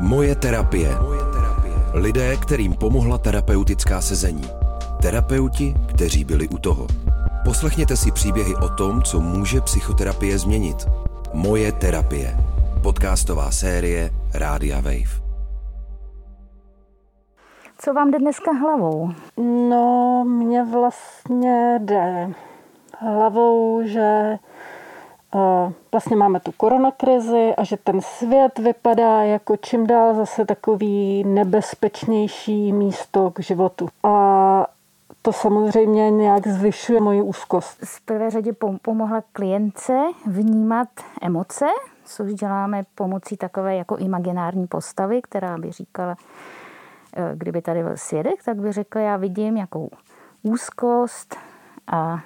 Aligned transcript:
Moje 0.00 0.34
terapie. 0.34 0.92
Lidé, 1.94 2.36
kterým 2.36 2.74
pomohla 2.74 3.18
terapeutická 3.18 4.00
sezení. 4.00 4.44
Terapeuti, 5.02 5.74
kteří 5.88 6.24
byli 6.24 6.48
u 6.48 6.58
toho. 6.58 6.86
Poslechněte 7.44 7.96
si 7.96 8.12
příběhy 8.12 8.54
o 8.54 8.68
tom, 8.68 9.02
co 9.02 9.20
může 9.20 9.60
psychoterapie 9.60 10.38
změnit. 10.38 10.76
Moje 11.32 11.72
terapie. 11.72 12.36
Podcastová 12.82 13.50
série 13.50 14.10
Rádia 14.34 14.76
Wave. 14.76 15.22
Co 17.78 17.92
vám 17.92 18.10
jde 18.10 18.18
dneska 18.18 18.52
hlavou? 18.52 19.10
No, 19.68 20.24
mě 20.24 20.64
vlastně 20.64 21.78
jde 21.82 22.30
hlavou, 22.98 23.82
že 23.84 24.38
vlastně 25.92 26.16
máme 26.16 26.40
tu 26.40 26.52
koronakrizi 26.52 27.54
a 27.56 27.64
že 27.64 27.76
ten 27.76 28.00
svět 28.00 28.58
vypadá 28.58 29.22
jako 29.22 29.56
čím 29.56 29.86
dál 29.86 30.14
zase 30.14 30.44
takový 30.44 31.24
nebezpečnější 31.24 32.72
místo 32.72 33.30
k 33.30 33.40
životu. 33.40 33.88
A 34.02 34.66
to 35.22 35.32
samozřejmě 35.32 36.10
nějak 36.10 36.46
zvyšuje 36.46 37.00
moji 37.00 37.22
úzkost. 37.22 37.78
V 37.84 38.00
prvé 38.00 38.30
řadě 38.30 38.52
pomohla 38.82 39.22
klientce 39.32 39.92
vnímat 40.26 40.88
emoce, 41.22 41.66
což 42.04 42.34
děláme 42.34 42.82
pomocí 42.94 43.36
takové 43.36 43.76
jako 43.76 43.96
imaginární 43.96 44.66
postavy, 44.66 45.22
která 45.22 45.58
by 45.58 45.72
říkala, 45.72 46.16
eh, 47.16 47.30
kdyby 47.34 47.62
tady 47.62 47.82
byl 47.82 47.96
svědek, 47.96 48.44
tak 48.44 48.56
by 48.56 48.72
řekl, 48.72 48.98
já 48.98 49.16
vidím 49.16 49.56
jakou 49.56 49.90
úzkost 50.42 51.36
a 51.86 52.20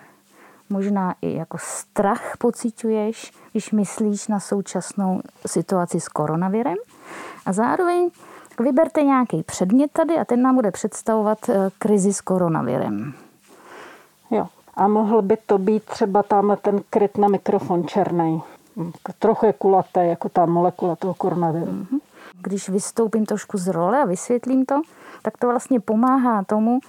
možná 0.71 1.15
i 1.23 1.35
jako 1.37 1.59
strach 1.61 2.37
pociťuješ, 2.39 3.33
když 3.53 3.73
myslíš 3.73 4.29
na 4.29 4.41
současnou 4.41 5.21
situaci 5.47 6.01
s 6.01 6.09
koronavirem. 6.09 6.77
A 7.47 7.53
zároveň 7.53 8.11
vyberte 8.61 9.03
nějaký 9.03 9.43
předmět 9.43 9.93
tady 9.93 10.19
a 10.19 10.25
ten 10.25 10.43
nám 10.43 10.55
bude 10.55 10.71
představovat 10.71 11.39
eh, 11.49 11.71
krizi 11.79 12.13
s 12.13 12.21
koronavirem. 12.21 13.13
Jo. 14.31 14.49
A 14.75 14.89
mohl 14.89 15.23
by 15.23 15.37
to 15.47 15.59
být 15.59 15.85
třeba 15.85 16.23
tam 16.23 16.57
ten 16.63 16.81
kryt 16.91 17.19
na 17.19 17.29
mikrofon 17.29 17.87
černý. 17.87 18.43
Trochu 19.19 19.47
je 19.47 19.53
kulaté, 19.53 20.07
jako 20.07 20.29
ta 20.29 20.47
molekula 20.47 20.97
toho 20.97 21.15
koronaviru. 21.15 21.67
Mm-hmm. 21.67 22.01
Když 22.43 22.69
vystoupím 22.69 23.27
trošku 23.27 23.59
z 23.59 23.69
role 23.69 24.03
a 24.03 24.05
vysvětlím 24.05 24.65
to, 24.65 24.83
tak 25.23 25.39
to 25.39 25.47
vlastně 25.47 25.81
pomáhá 25.81 26.45
tomu, 26.45 26.81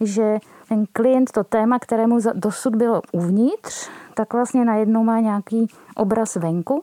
že 0.00 0.38
ten 0.70 0.84
klient 0.92 1.32
to 1.32 1.44
téma, 1.44 1.78
kterému 1.78 2.18
dosud 2.34 2.76
bylo 2.76 3.02
uvnitř, 3.12 3.90
tak 4.14 4.32
vlastně 4.32 4.64
najednou 4.64 5.04
má 5.04 5.20
nějaký 5.20 5.66
obraz 5.96 6.36
venku 6.36 6.82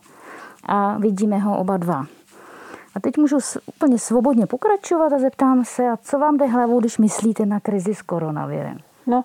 a 0.63 0.97
vidíme 0.97 1.37
ho 1.37 1.57
oba 1.57 1.77
dva. 1.77 2.05
A 2.95 2.99
teď 2.99 3.17
můžu 3.17 3.37
úplně 3.65 3.99
svobodně 3.99 4.45
pokračovat 4.47 5.13
a 5.13 5.19
zeptám 5.19 5.65
se, 5.65 5.89
a 5.89 5.97
co 5.97 6.19
vám 6.19 6.37
jde 6.37 6.45
hlavou, 6.45 6.79
když 6.79 6.97
myslíte 6.97 7.45
na 7.45 7.59
krizi 7.59 7.95
s 7.95 8.01
koronavirem? 8.01 8.77
No, 9.07 9.23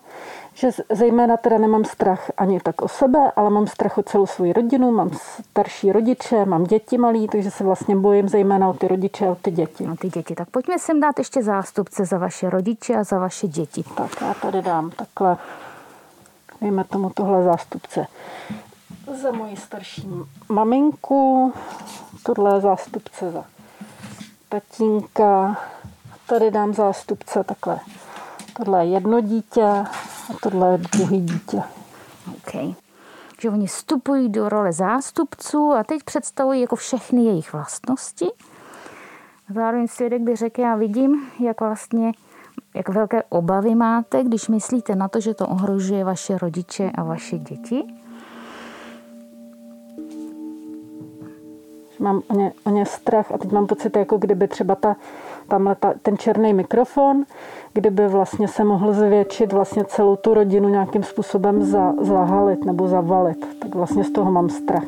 že 0.54 0.70
zejména 0.92 1.36
teda 1.36 1.58
nemám 1.58 1.84
strach 1.84 2.30
ani 2.36 2.60
tak 2.60 2.82
o 2.82 2.88
sebe, 2.88 3.32
ale 3.36 3.50
mám 3.50 3.66
strach 3.66 3.98
o 3.98 4.02
celou 4.02 4.26
svou 4.26 4.52
rodinu, 4.52 4.92
mám 4.92 5.10
starší 5.50 5.92
rodiče, 5.92 6.44
mám 6.44 6.64
děti 6.64 6.98
malí, 6.98 7.28
takže 7.28 7.50
se 7.50 7.64
vlastně 7.64 7.96
bojím 7.96 8.28
zejména 8.28 8.68
o 8.68 8.72
ty 8.72 8.88
rodiče 8.88 9.26
a 9.26 9.30
o 9.30 9.34
ty 9.34 9.50
děti. 9.50 9.88
O 9.92 9.96
ty 9.96 10.08
děti. 10.08 10.34
Tak 10.34 10.50
pojďme 10.50 10.78
sem 10.78 11.00
dát 11.00 11.18
ještě 11.18 11.42
zástupce 11.42 12.04
za 12.04 12.18
vaše 12.18 12.50
rodiče 12.50 12.94
a 12.94 13.04
za 13.04 13.18
vaše 13.18 13.48
děti. 13.48 13.84
Tak 13.96 14.20
já 14.20 14.34
tady 14.34 14.62
dám 14.62 14.90
takhle, 14.90 15.36
dejme 16.60 16.84
tomu 16.84 17.10
tohle 17.10 17.44
zástupce. 17.44 18.06
Za 19.22 19.32
moji 19.32 19.56
starší 19.56 20.08
maminku, 20.48 21.52
tohle 22.22 22.60
zástupce 22.60 23.30
za 23.30 23.44
tatínka, 24.48 25.56
tady 26.26 26.50
dám 26.50 26.74
zástupce 26.74 27.44
takhle 27.44 27.80
Tohle 28.56 28.86
je 28.86 28.92
jedno 28.92 29.20
dítě 29.20 29.62
a 29.62 29.84
tohle 30.42 30.72
je 30.72 30.78
druhý 30.78 31.20
dítě. 31.20 31.62
OK. 32.36 32.76
Že 33.40 33.50
oni 33.50 33.66
vstupují 33.66 34.28
do 34.28 34.48
role 34.48 34.72
zástupců 34.72 35.72
a 35.72 35.84
teď 35.84 36.02
představují 36.02 36.60
jako 36.60 36.76
všechny 36.76 37.24
jejich 37.24 37.52
vlastnosti. 37.52 38.26
Zároveň 39.54 39.88
svědek 39.88 40.22
by 40.22 40.36
řekl, 40.36 40.60
já 40.60 40.76
vidím, 40.76 41.30
jak 41.40 41.60
vlastně 41.60 42.12
jak 42.74 42.88
velké 42.88 43.22
obavy 43.22 43.74
máte, 43.74 44.24
když 44.24 44.48
myslíte 44.48 44.94
na 44.94 45.08
to, 45.08 45.20
že 45.20 45.34
to 45.34 45.48
ohrožuje 45.48 46.04
vaše 46.04 46.38
rodiče 46.38 46.90
a 46.94 47.02
vaše 47.04 47.38
děti. 47.38 47.84
Mám 51.98 52.22
o 52.28 52.34
ně, 52.34 52.52
o 52.64 52.70
ně 52.70 52.86
strach 52.86 53.32
a 53.32 53.38
teď 53.38 53.52
mám 53.52 53.66
pocit, 53.66 53.96
jako 53.96 54.18
kdyby 54.18 54.48
třeba 54.48 54.74
ta, 54.74 54.96
tamhle 55.48 55.74
ta, 55.74 55.94
ten 56.02 56.18
černý 56.18 56.54
mikrofon, 56.54 57.24
kdyby 57.72 58.08
vlastně 58.08 58.48
se 58.48 58.64
mohl 58.64 58.92
zvětšit 58.92 59.52
vlastně 59.52 59.84
celou 59.84 60.16
tu 60.16 60.34
rodinu 60.34 60.68
nějakým 60.68 61.02
způsobem 61.02 61.62
za, 61.62 61.92
zahalit 62.00 62.64
nebo 62.64 62.88
zavalit. 62.88 63.58
Tak 63.58 63.74
vlastně 63.74 64.04
z 64.04 64.10
toho 64.12 64.30
mám 64.30 64.48
strach. 64.48 64.84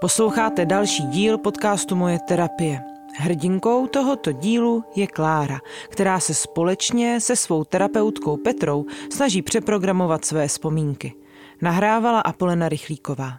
Posloucháte 0.00 0.66
další 0.66 1.02
díl 1.02 1.38
podcastu 1.38 1.96
Moje 1.96 2.18
terapie. 2.28 2.89
Hrdinkou 3.20 3.86
tohoto 3.86 4.32
dílu 4.32 4.84
je 4.96 5.06
Klára, 5.06 5.60
která 5.88 6.20
se 6.20 6.34
společně 6.34 7.20
se 7.20 7.36
svou 7.36 7.64
terapeutkou 7.64 8.36
Petrou 8.36 8.86
snaží 9.12 9.42
přeprogramovat 9.42 10.24
své 10.24 10.48
vzpomínky. 10.48 11.14
Nahrávala 11.62 12.20
Apolena 12.20 12.68
Rychlíková. 12.68 13.38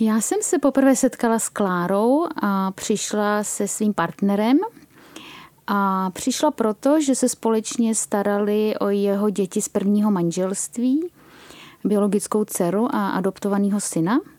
Já 0.00 0.20
jsem 0.20 0.38
se 0.42 0.58
poprvé 0.58 0.96
setkala 0.96 1.38
s 1.38 1.48
Klárou 1.48 2.26
a 2.42 2.70
přišla 2.70 3.44
se 3.44 3.68
svým 3.68 3.94
partnerem. 3.94 4.58
A 5.66 6.10
přišla 6.10 6.50
proto, 6.50 7.00
že 7.00 7.14
se 7.14 7.28
společně 7.28 7.94
starali 7.94 8.74
o 8.80 8.88
jeho 8.88 9.30
děti 9.30 9.62
z 9.62 9.68
prvního 9.68 10.10
manželství, 10.10 11.10
biologickou 11.84 12.44
dceru 12.44 12.94
a 12.94 13.08
adoptovaného 13.08 13.80
syna– 13.80 14.20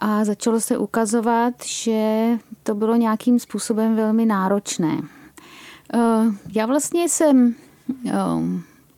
a 0.00 0.24
začalo 0.24 0.60
se 0.60 0.78
ukazovat, 0.78 1.54
že 1.64 2.28
to 2.62 2.74
bylo 2.74 2.96
nějakým 2.96 3.38
způsobem 3.38 3.96
velmi 3.96 4.26
náročné. 4.26 5.02
Eh, 5.94 5.98
já 6.52 6.66
vlastně 6.66 7.08
jsem 7.08 7.54
eh, 8.08 8.12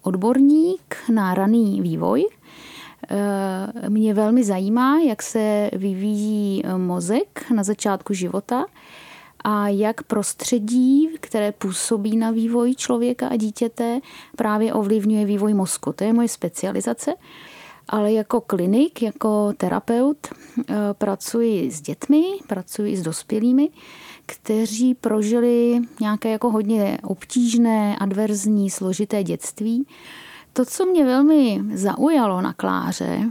odborník 0.03 0.97
na 1.13 1.35
raný 1.35 1.81
vývoj. 1.81 2.25
Eh, 3.11 3.91
mě 3.91 4.15
velmi 4.15 4.45
zajímá, 4.45 4.99
jak 4.99 5.23
se 5.23 5.71
vyvíjí 5.73 6.63
mozek 6.77 7.45
na 7.55 7.63
začátku 7.63 8.15
života 8.15 8.65
a 9.45 9.69
jak 9.69 10.03
prostředí, 10.03 11.09
které 11.21 11.53
působí 11.53 12.17
na 12.17 12.31
vývoj 12.31 12.75
člověka 12.75 13.29
a 13.29 13.37
dítěte, 13.37 14.01
právě 14.37 14.73
ovlivňuje 14.73 15.25
vývoj 15.25 15.55
mozku. 15.55 15.93
To 15.93 16.05
je 16.05 16.13
moje 16.13 16.29
specializace 16.29 17.15
ale 17.89 18.13
jako 18.13 18.41
klinik, 18.41 19.03
jako 19.03 19.53
terapeut 19.57 20.17
eh, 20.27 20.75
pracuji 20.93 21.71
s 21.71 21.81
dětmi, 21.81 22.23
pracuji 22.47 22.97
s 22.97 23.03
dospělými, 23.03 23.69
kteří 24.27 24.95
prožili 24.95 25.81
nějaké 26.01 26.31
jako 26.31 26.51
hodně 26.51 26.99
obtížné, 27.03 27.97
adverzní, 27.97 28.71
složité 28.71 29.23
dětství. 29.25 29.87
To, 30.53 30.65
co 30.65 30.87
mě 30.87 31.05
velmi 31.05 31.61
zaujalo 31.75 32.41
na 32.41 32.53
Kláře, 32.53 33.31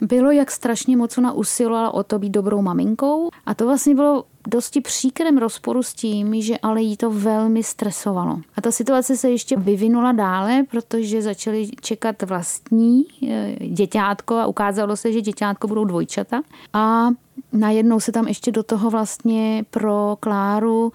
bylo, 0.00 0.30
jak 0.30 0.50
strašně 0.50 0.96
moc 0.96 1.18
ona 1.18 1.32
usilovala 1.32 1.94
o 1.94 2.02
to 2.02 2.18
být 2.18 2.30
dobrou 2.30 2.62
maminkou. 2.62 3.30
A 3.46 3.54
to 3.54 3.64
vlastně 3.64 3.94
bylo 3.94 4.24
dosti 4.48 4.80
příkrem 4.80 5.38
rozporu 5.38 5.82
s 5.82 5.94
tím, 5.94 6.42
že 6.42 6.58
ale 6.58 6.82
jí 6.82 6.96
to 6.96 7.10
velmi 7.10 7.62
stresovalo. 7.62 8.40
A 8.56 8.60
ta 8.60 8.70
situace 8.70 9.16
se 9.16 9.30
ještě 9.30 9.56
vyvinula 9.56 10.12
dále, 10.12 10.64
protože 10.70 11.22
začali 11.22 11.70
čekat 11.80 12.22
vlastní 12.22 13.04
eh, 13.28 13.56
děťátko 13.68 14.34
a 14.34 14.46
ukázalo 14.46 14.96
se, 14.96 15.12
že 15.12 15.20
děťátko 15.20 15.68
budou 15.68 15.84
dvojčata. 15.84 16.42
A 16.72 17.08
najednou 17.52 18.00
se 18.00 18.12
tam 18.12 18.28
ještě 18.28 18.52
do 18.52 18.62
toho 18.62 18.90
vlastně 18.90 19.64
pro 19.70 20.16
Kláru 20.20 20.92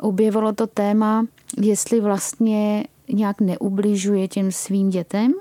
objevilo 0.00 0.52
to 0.52 0.66
téma, 0.66 1.26
jestli 1.62 2.00
vlastně 2.00 2.84
nějak 3.08 3.40
neubližuje 3.40 4.28
těm 4.28 4.52
svým 4.52 4.90
dětem 4.90 5.34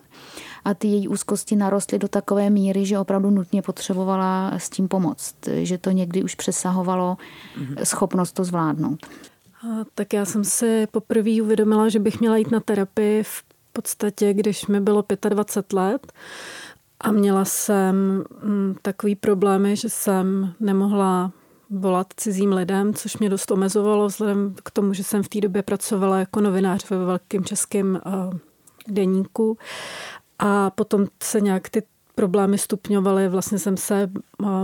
a 0.66 0.74
ty 0.74 0.88
její 0.88 1.08
úzkosti 1.08 1.56
narostly 1.56 2.00
do 2.00 2.08
takové 2.08 2.50
míry, 2.50 2.86
že 2.86 3.00
opravdu 3.00 3.30
nutně 3.30 3.62
potřebovala 3.62 4.52
s 4.58 4.70
tím 4.70 4.88
pomoct, 4.88 5.36
že 5.48 5.78
to 5.78 5.92
někdy 5.92 6.24
už 6.24 6.36
přesahovalo 6.36 7.18
mm-hmm. 7.58 7.84
schopnost 7.84 8.32
to 8.32 8.44
zvládnout. 8.44 9.06
A 9.64 9.68
tak 9.96 10.14
já 10.14 10.26
jsem 10.26 10.44
si 10.44 10.88
poprvé 10.92 11.42
uvědomila, 11.42 11.90
že 11.90 12.00
bych 12.00 12.20
měla 12.20 12.38
jít 12.38 12.52
na 12.52 12.60
terapii 12.60 13.24
v 13.24 13.44
podstatě, 13.74 14.34
když 14.34 14.68
mi 14.68 14.80
bylo 14.82 15.04
25 15.30 15.74
let 15.74 16.14
a 17.00 17.12
měla 17.12 17.46
jsem 17.46 18.24
mm, 18.44 18.76
takový 18.82 19.16
problémy, 19.16 19.76
že 19.76 19.90
jsem 19.90 20.54
nemohla 20.60 21.32
volat 21.70 22.08
cizím 22.18 22.54
lidem, 22.54 22.94
což 22.94 23.18
mě 23.18 23.30
dost 23.30 23.52
omezovalo 23.52 24.08
vzhledem 24.08 24.56
k 24.64 24.72
tomu, 24.72 24.94
že 24.94 25.04
jsem 25.04 25.24
v 25.24 25.30
té 25.30 25.42
době 25.42 25.64
pracovala 25.64 26.20
jako 26.20 26.42
novinář 26.42 26.90
ve 26.90 26.98
velkém 26.98 27.44
českém 27.44 28.02
uh, 28.06 28.34
deníku. 28.88 29.58
A 30.42 30.70
potom 30.70 31.06
se 31.24 31.42
nějak 31.42 31.70
ty 31.70 31.84
problémy 32.16 32.58
stupňovaly. 32.58 33.30
Vlastně 33.30 33.60
jsem 33.60 33.78
se 33.78 34.10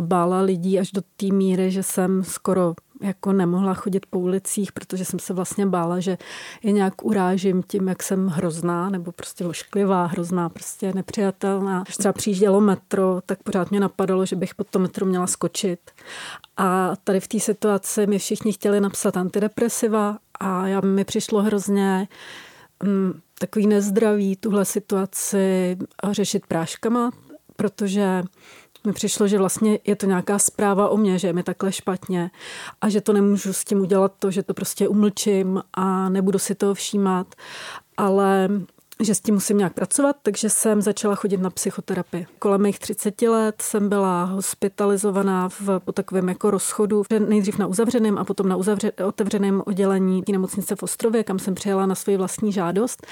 bála 0.02 0.42
lidí 0.42 0.80
až 0.80 0.92
do 0.92 1.02
té 1.18 1.26
míry, 1.26 1.72
že 1.72 1.84
jsem 1.84 2.24
skoro 2.24 2.74
jako 3.02 3.34
nemohla 3.34 3.74
chodit 3.74 4.06
po 4.06 4.20
ulicích, 4.20 4.72
protože 4.72 5.06
jsem 5.06 5.20
se 5.20 5.34
vlastně 5.34 5.66
bála, 5.66 6.00
že 6.00 6.18
je 6.64 6.72
nějak 6.72 7.06
urážím 7.06 7.64
tím, 7.68 7.88
jak 7.88 8.04
jsem 8.04 8.28
hrozná, 8.28 8.90
nebo 8.90 9.12
prostě 9.12 9.46
ošklivá, 9.46 10.06
hrozná, 10.06 10.50
prostě 10.50 10.94
nepřijatelná. 10.94 11.84
Když 11.84 11.98
třeba 11.98 12.14
přijíždělo 12.14 12.62
metro, 12.62 13.20
tak 13.26 13.44
pořád 13.44 13.72
mě 13.72 13.80
napadalo, 13.80 14.26
že 14.26 14.36
bych 14.36 14.56
pod 14.56 14.68
to 14.68 14.80
metro 14.80 15.06
měla 15.06 15.28
skočit. 15.28 15.80
A 16.58 16.94
tady 17.04 17.20
v 17.20 17.28
té 17.28 17.40
situaci 17.40 18.08
mi 18.08 18.20
všichni 18.20 18.54
chtěli 18.54 18.82
napsat 18.82 19.18
antidepresiva 19.18 20.18
a 20.40 20.68
já 20.68 20.82
mi 20.82 21.04
přišlo 21.04 21.42
hrozně 21.42 22.08
takový 23.40 23.68
nezdravý 23.68 24.36
tuhle 24.36 24.66
situaci 24.66 25.78
řešit 26.12 26.48
práškama, 26.48 27.12
protože 27.56 28.24
mi 28.88 28.94
přišlo, 28.94 29.28
že 29.28 29.38
vlastně 29.38 29.80
je 29.88 29.96
to 29.96 30.06
nějaká 30.06 30.40
zpráva 30.40 30.90
o 30.90 30.98
mě, 30.98 31.20
že 31.20 31.28
je 31.28 31.34
mi 31.34 31.44
takhle 31.44 31.72
špatně 31.72 32.32
a 32.82 32.90
že 32.90 33.02
to 33.02 33.14
nemůžu 33.14 33.54
s 33.54 33.64
tím 33.64 33.82
udělat 33.82 34.14
to, 34.20 34.32
že 34.32 34.44
to 34.44 34.54
prostě 34.54 34.88
umlčím 34.88 35.62
a 35.74 36.10
nebudu 36.10 36.40
si 36.40 36.56
toho 36.56 36.74
všímat, 36.74 37.36
ale 37.98 38.50
že 39.00 39.16
s 39.16 39.20
tím 39.20 39.36
musím 39.36 39.58
nějak 39.58 39.74
pracovat, 39.74 40.16
takže 40.24 40.50
jsem 40.50 40.82
začala 40.82 41.16
chodit 41.16 41.38
na 41.38 41.50
psychoterapii. 41.50 42.28
Kolem 42.40 42.62
mých 42.62 42.80
30 42.80 43.22
let 43.22 43.62
jsem 43.62 43.90
byla 43.90 44.24
hospitalizovaná 44.24 45.50
v, 45.50 45.80
po 45.80 45.92
takovém 45.92 46.30
jako 46.30 46.52
rozchodu, 46.52 47.04
nejdřív 47.28 47.58
na 47.58 47.68
uzavřeném 47.68 48.18
a 48.18 48.24
potom 48.24 48.50
na 48.50 48.56
uzavře, 48.56 48.92
otevřeném 48.92 49.64
oddělení 49.66 50.24
nemocnice 50.32 50.76
v 50.76 50.84
Ostrově, 50.84 51.24
kam 51.24 51.40
jsem 51.40 51.56
přijela 51.56 51.86
na 51.86 51.96
svoji 51.96 52.18
vlastní 52.18 52.52
žádost. 52.52 53.08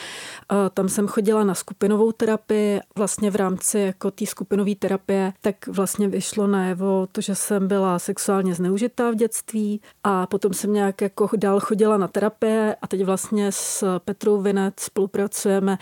Tam 0.73 0.89
jsem 0.89 1.07
chodila 1.07 1.43
na 1.43 1.55
skupinovou 1.55 2.11
terapii, 2.11 2.79
vlastně 2.97 3.31
v 3.31 3.35
rámci 3.35 3.79
jako 3.79 4.11
té 4.11 4.25
skupinové 4.25 4.75
terapie, 4.75 5.33
tak 5.41 5.67
vlastně 5.67 6.07
vyšlo 6.07 6.47
najevo 6.47 7.07
to, 7.11 7.21
že 7.21 7.35
jsem 7.35 7.67
byla 7.67 7.99
sexuálně 7.99 8.55
zneužitá 8.55 9.11
v 9.11 9.15
dětství 9.15 9.81
a 10.03 10.27
potom 10.27 10.53
jsem 10.53 10.73
nějak 10.73 11.01
jako 11.01 11.29
dál 11.37 11.59
chodila 11.59 11.97
na 11.97 12.07
terapie 12.07 12.75
a 12.81 12.87
teď 12.87 13.05
vlastně 13.05 13.51
s 13.51 13.99
Petrou 13.99 14.41
Vinet 14.41 14.79
spolupracujeme 14.79 15.74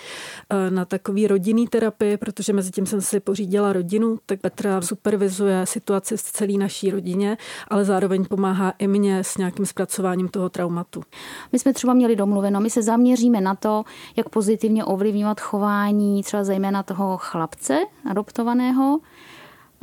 Eh, 0.50 0.72
na 0.72 0.86
takový 0.86 1.28
rodinný 1.28 1.68
terapii, 1.68 2.18
protože 2.18 2.54
mezi 2.54 2.72
tím 2.72 2.86
jsem 2.86 3.02
si 3.02 3.20
pořídila 3.20 3.74
rodinu, 3.74 4.18
tak 4.26 4.40
Petra 4.40 4.82
supervizuje 4.82 5.66
situaci 5.66 6.18
v 6.18 6.22
celé 6.22 6.54
naší 6.54 6.92
rodině, 6.92 7.38
ale 7.68 7.86
zároveň 7.86 8.26
pomáhá 8.26 8.74
i 8.80 8.88
mně 8.88 9.24
s 9.24 9.38
nějakým 9.38 9.66
zpracováním 9.66 10.28
toho 10.28 10.50
traumatu. 10.50 11.04
My 11.52 11.60
jsme 11.60 11.74
třeba 11.74 11.94
měli 11.94 12.16
domluveno, 12.16 12.62
my 12.62 12.70
se 12.70 12.84
zaměříme 12.84 13.42
na 13.42 13.56
to, 13.56 13.84
jak 14.16 14.30
pozitivně 14.30 14.86
ovlivňovat 14.86 15.40
chování 15.40 16.24
třeba 16.24 16.44
zejména 16.44 16.84
toho 16.84 17.18
chlapce 17.18 17.80
adoptovaného, 18.10 19.00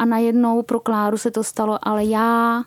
a 0.00 0.04
najednou 0.04 0.62
pro 0.62 0.80
Kláru 0.80 1.18
se 1.18 1.30
to 1.30 1.44
stalo, 1.44 1.78
ale 1.82 2.04
já 2.04 2.62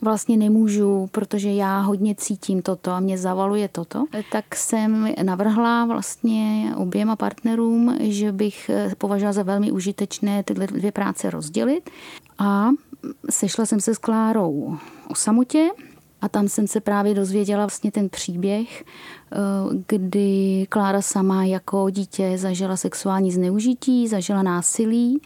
vlastně 0.00 0.36
nemůžu, 0.36 1.08
protože 1.12 1.52
já 1.52 1.80
hodně 1.80 2.14
cítím 2.14 2.62
toto 2.62 2.90
a 2.90 3.00
mě 3.00 3.18
zavaluje 3.18 3.68
toto, 3.68 4.04
tak 4.32 4.56
jsem 4.56 5.14
navrhla 5.22 5.84
vlastně 5.84 6.72
oběma 6.76 7.16
partnerům, 7.16 7.96
že 8.00 8.32
bych 8.32 8.70
považovala 8.98 9.32
za 9.32 9.42
velmi 9.42 9.72
užitečné 9.72 10.42
tyhle 10.42 10.66
dvě 10.66 10.92
práce 10.92 11.30
rozdělit. 11.30 11.90
A 12.38 12.68
sešla 13.30 13.66
jsem 13.66 13.80
se 13.80 13.94
s 13.94 13.98
Klárou 13.98 14.76
o 15.08 15.14
samotě 15.14 15.68
a 16.20 16.28
tam 16.28 16.48
jsem 16.48 16.66
se 16.66 16.80
právě 16.80 17.14
dozvěděla 17.14 17.64
vlastně 17.64 17.92
ten 17.92 18.08
příběh, 18.08 18.84
eh, 19.32 19.36
kdy 19.86 20.66
Klára 20.68 21.02
sama 21.02 21.44
jako 21.44 21.90
dítě 21.90 22.38
zažila 22.38 22.76
sexuální 22.76 23.32
zneužití, 23.32 24.08
zažila 24.08 24.42
násilí 24.42 25.20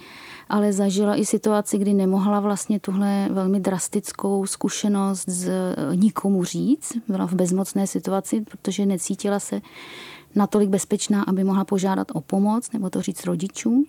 ale 0.53 0.73
zažila 0.73 1.17
i 1.17 1.25
situaci, 1.25 1.79
kdy 1.79 1.95
nemohla 1.95 2.41
vlastně 2.41 2.81
tuhle 2.81 3.29
velmi 3.31 3.61
drastickou 3.61 4.47
zkušenost 4.47 5.29
z 5.29 5.51
nikomu 5.95 6.45
říct. 6.45 6.93
Byla 7.09 7.27
v 7.27 7.33
bezmocné 7.35 7.87
situaci, 7.87 8.41
protože 8.41 8.87
necítila 8.87 9.41
se 9.41 9.61
natolik 10.35 10.69
bezpečná, 10.69 11.23
aby 11.23 11.45
mohla 11.45 11.65
požádat 11.65 12.09
o 12.15 12.21
pomoc 12.21 12.73
nebo 12.73 12.91
to 12.91 13.03
říct 13.03 13.25
rodičům. 13.25 13.85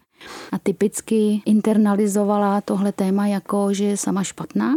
A 0.51 0.57
typicky 0.57 1.41
internalizovala 1.45 2.61
tohle 2.61 2.91
téma 2.91 3.27
jako, 3.27 3.73
že 3.73 3.83
je 3.83 3.97
sama 3.97 4.23
špatná. 4.23 4.75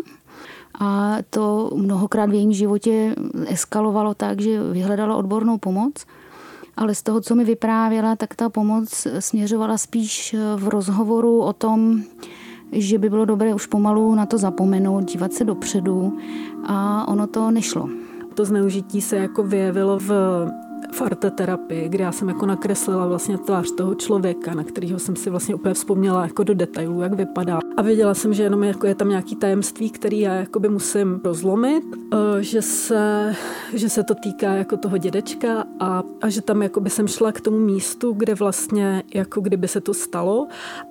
A 0.80 1.16
to 1.30 1.70
mnohokrát 1.74 2.30
v 2.30 2.34
jejím 2.34 2.52
životě 2.52 3.14
eskalovalo 3.46 4.14
tak, 4.14 4.40
že 4.40 4.62
vyhledala 4.62 5.16
odbornou 5.16 5.58
pomoc 5.58 6.06
ale 6.76 6.94
z 6.94 7.02
toho, 7.02 7.20
co 7.20 7.34
mi 7.34 7.44
vyprávěla, 7.44 8.16
tak 8.16 8.34
ta 8.34 8.48
pomoc 8.48 9.06
směřovala 9.18 9.78
spíš 9.78 10.36
v 10.56 10.68
rozhovoru 10.68 11.40
o 11.40 11.52
tom, 11.52 12.02
že 12.72 12.98
by 12.98 13.10
bylo 13.10 13.24
dobré 13.24 13.54
už 13.54 13.66
pomalu 13.66 14.14
na 14.14 14.26
to 14.26 14.38
zapomenout, 14.38 15.04
dívat 15.04 15.32
se 15.32 15.44
dopředu 15.44 16.18
a 16.66 17.08
ono 17.08 17.26
to 17.26 17.50
nešlo. 17.50 17.88
To 18.34 18.44
zneužití 18.44 19.00
se 19.00 19.16
jako 19.16 19.42
vyjevilo 19.42 19.98
v 19.98 20.10
v 20.92 21.02
arteterapii, 21.02 21.88
kde 21.88 22.04
já 22.04 22.12
jsem 22.12 22.28
jako 22.28 22.46
nakreslila 22.46 23.06
vlastně 23.06 23.38
tvář 23.38 23.70
toho 23.70 23.94
člověka, 23.94 24.54
na 24.54 24.64
kterého 24.64 24.98
jsem 24.98 25.16
si 25.16 25.30
vlastně 25.30 25.54
úplně 25.54 25.74
vzpomněla 25.74 26.22
jako 26.22 26.44
do 26.44 26.54
detailů, 26.54 27.00
jak 27.00 27.12
vypadá. 27.12 27.58
A 27.76 27.82
věděla 27.82 28.14
jsem, 28.14 28.34
že 28.34 28.42
jenom 28.42 28.64
jako 28.64 28.86
je 28.86 28.94
tam 28.94 29.08
nějaký 29.08 29.36
tajemství, 29.36 29.90
který 29.90 30.20
já 30.20 30.34
jakoby 30.34 30.68
musím 30.68 31.20
rozlomit, 31.24 31.84
eh, 32.12 32.42
že 32.42 32.62
se, 32.62 33.34
že 33.74 33.88
se 33.88 34.02
to 34.02 34.14
týká 34.14 34.52
jako 34.52 34.76
toho 34.76 34.98
dědečka 34.98 35.64
a, 35.80 36.02
a 36.20 36.28
že 36.28 36.42
tam 36.42 36.62
jakoby 36.62 36.90
jsem 36.90 37.08
šla 37.08 37.32
k 37.32 37.40
tomu 37.40 37.58
místu, 37.58 38.12
kde 38.12 38.34
vlastně 38.34 39.02
jako 39.14 39.40
kdyby 39.40 39.68
se 39.68 39.80
to 39.80 39.94
stalo 39.94 40.48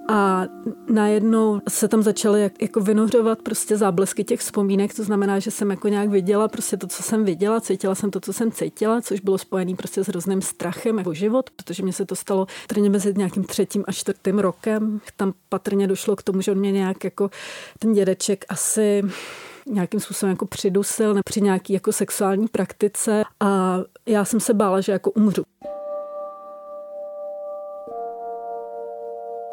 a 0.09 0.45
najednou 0.89 1.61
se 1.69 1.87
tam 1.87 2.03
začaly 2.03 2.41
jak, 2.41 2.61
jako 2.61 2.79
vynořovat 2.79 3.41
prostě 3.41 3.77
záblesky 3.77 4.23
těch 4.23 4.39
vzpomínek, 4.39 4.93
to 4.93 5.03
znamená, 5.03 5.39
že 5.39 5.51
jsem 5.51 5.69
jako 5.69 5.87
nějak 5.87 6.09
viděla 6.09 6.47
prostě 6.47 6.77
to, 6.77 6.87
co 6.87 7.03
jsem 7.03 7.25
viděla, 7.25 7.61
cítila 7.61 7.95
jsem 7.95 8.11
to, 8.11 8.19
co 8.19 8.33
jsem 8.33 8.51
cítila, 8.51 9.01
což 9.01 9.19
bylo 9.19 9.37
spojené 9.37 9.75
prostě 9.85 10.03
s 10.03 10.07
hrozným 10.07 10.41
strachem 10.41 11.03
o 11.05 11.13
život, 11.13 11.49
protože 11.49 11.83
mě 11.83 11.93
se 11.93 12.05
to 12.05 12.15
stalo 12.15 12.47
trně 12.67 12.89
mezi 12.89 13.13
nějakým 13.17 13.43
třetím 13.43 13.83
a 13.87 13.91
čtvrtým 13.91 14.39
rokem. 14.39 15.01
Tam 15.17 15.33
patrně 15.49 15.87
došlo 15.87 16.15
k 16.15 16.23
tomu, 16.23 16.41
že 16.41 16.51
on 16.51 16.57
mě 16.57 16.71
nějak 16.71 17.03
jako 17.03 17.29
ten 17.79 17.93
dědeček 17.93 18.45
asi 18.49 19.03
nějakým 19.65 19.99
způsobem 19.99 20.31
jako 20.31 20.45
přidusil 20.45 21.21
při 21.25 21.41
nějaký 21.41 21.73
jako 21.73 21.91
sexuální 21.91 22.47
praktice 22.47 23.23
a 23.39 23.79
já 24.05 24.25
jsem 24.25 24.39
se 24.39 24.53
bála, 24.53 24.81
že 24.81 24.91
jako 24.91 25.11
umřu. 25.11 25.43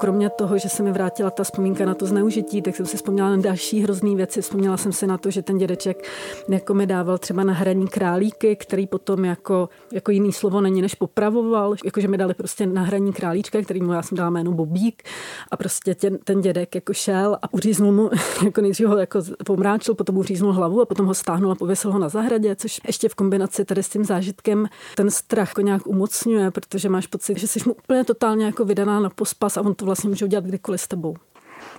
Kromě 0.03 0.31
toho, 0.31 0.59
že 0.59 0.69
se 0.69 0.83
mi 0.83 0.93
vrátila 0.93 1.31
ta 1.31 1.45
vzpomínka 1.45 1.85
na 1.85 1.95
to 1.95 2.07
zneužití, 2.07 2.63
tak 2.63 2.77
jsem 2.77 2.87
si 2.87 2.97
vzpomněla 2.97 3.31
na 3.31 3.37
další 3.37 3.81
hrozný 3.81 4.17
věci. 4.17 4.43
Vzpomněla 4.43 4.77
jsem 4.77 4.93
si 4.93 5.07
na 5.07 5.19
to, 5.19 5.31
že 5.31 5.43
ten 5.43 5.59
dědeček 5.59 6.09
jako 6.49 6.75
mi 6.75 6.87
dával 6.87 7.19
třeba 7.19 7.45
na 7.45 7.53
hraní 7.53 7.89
králíky, 7.89 8.57
který 8.57 8.87
potom 8.87 9.25
jako, 9.25 9.69
jako 9.93 10.11
jiný 10.11 10.33
slovo 10.33 10.61
není 10.61 10.83
než 10.83 10.95
popravoval. 10.95 11.75
Jakože 11.85 12.09
mi 12.09 12.19
dali 12.19 12.35
prostě 12.35 12.67
na 12.67 12.83
hraní 12.83 13.13
králíčka, 13.13 13.63
který 13.63 13.81
mu 13.83 13.93
já 13.93 14.03
jsem 14.03 14.17
dala 14.17 14.31
jméno 14.31 14.53
Bobík 14.53 15.03
a 15.51 15.57
prostě 15.57 15.95
ten, 15.95 16.19
ten 16.25 16.41
dědek 16.41 16.75
jako 16.75 16.93
šel 16.93 17.39
a 17.43 17.53
uříznul 17.55 17.93
mu, 17.93 18.11
jako 18.45 18.61
nejdřív 18.61 18.87
ho 18.87 18.99
jako 18.99 19.23
pomráčil, 19.45 19.95
potom 19.95 20.17
uříznul 20.17 20.53
hlavu 20.53 20.81
a 20.81 20.87
potom 20.87 21.07
ho 21.07 21.15
stáhnul 21.15 21.53
a 21.53 21.55
pověsil 21.55 21.93
ho 21.93 21.99
na 21.99 22.09
zahradě, 22.09 22.57
což 22.57 22.81
ještě 22.87 23.09
v 23.09 23.15
kombinaci 23.15 23.65
tady 23.65 23.83
s 23.83 23.89
tím 23.89 24.05
zážitkem 24.05 24.69
ten 24.97 25.11
strach 25.11 25.49
jako 25.49 25.61
nějak 25.61 25.87
umocňuje, 25.87 26.51
protože 26.51 26.89
máš 26.89 27.07
pocit, 27.07 27.39
že 27.39 27.49
jsi 27.49 27.61
mu 27.67 27.75
úplně 27.75 28.05
totálně 28.05 28.45
jako 28.45 28.65
vydaná 28.65 29.01
na 29.01 29.11
pospas 29.11 29.57
a 29.57 29.61
on 29.61 29.75
to 29.75 29.92
vlastně 29.93 30.11
může 30.11 30.25
udělat 30.25 30.45
kdykoliv 30.45 30.81
s 30.81 30.89
tebou. 30.89 31.15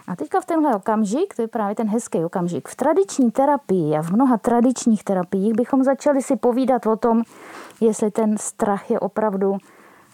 A 0.08 0.16
teďka 0.16 0.42
v 0.42 0.46
tenhle 0.46 0.76
okamžik, 0.76 1.36
to 1.36 1.42
je 1.42 1.48
právě 1.48 1.76
ten 1.76 1.88
hezký 1.88 2.26
okamžik, 2.26 2.68
v 2.68 2.76
tradiční 2.76 3.32
terapii 3.32 3.96
a 3.96 4.02
v 4.02 4.12
mnoha 4.12 4.38
tradičních 4.38 5.04
terapiích 5.04 5.54
bychom 5.54 5.84
začali 5.84 6.22
si 6.22 6.36
povídat 6.36 6.86
o 6.86 6.96
tom, 6.96 7.24
jestli 7.82 8.12
ten 8.12 8.38
strach 8.38 8.92
je 8.92 9.00
opravdu 9.00 9.58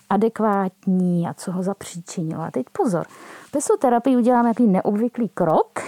adekvátní 0.10 1.28
a 1.28 1.34
co 1.34 1.52
ho 1.52 1.64
zapříčinilo. 1.64 2.42
A 2.42 2.52
teď 2.52 2.66
pozor, 2.72 3.06
v 3.54 3.78
terapii 3.80 4.18
udělám 4.18 4.46
nějaký 4.46 4.68
neobvyklý 4.68 5.30
krok, 5.30 5.80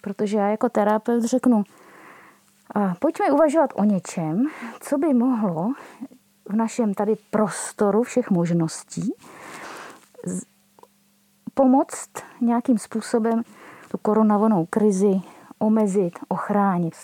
protože 0.00 0.36
já 0.36 0.48
jako 0.48 0.68
terapeut 0.68 1.24
řeknu, 1.24 1.64
a 2.74 2.94
pojďme 2.98 3.30
uvažovat 3.32 3.70
o 3.74 3.84
něčem, 3.84 4.46
co 4.80 4.98
by 4.98 5.14
mohlo 5.14 5.72
v 6.48 6.56
našem 6.56 6.94
tady 6.94 7.16
prostoru 7.30 8.02
všech 8.02 8.30
možností 8.30 9.12
pomoct 11.60 12.10
nějakým 12.40 12.78
způsobem 12.78 13.42
tu 13.90 13.98
koronavonou 13.98 14.66
krizi 14.70 15.20
omezit, 15.58 16.18
ochránit? 16.28 16.94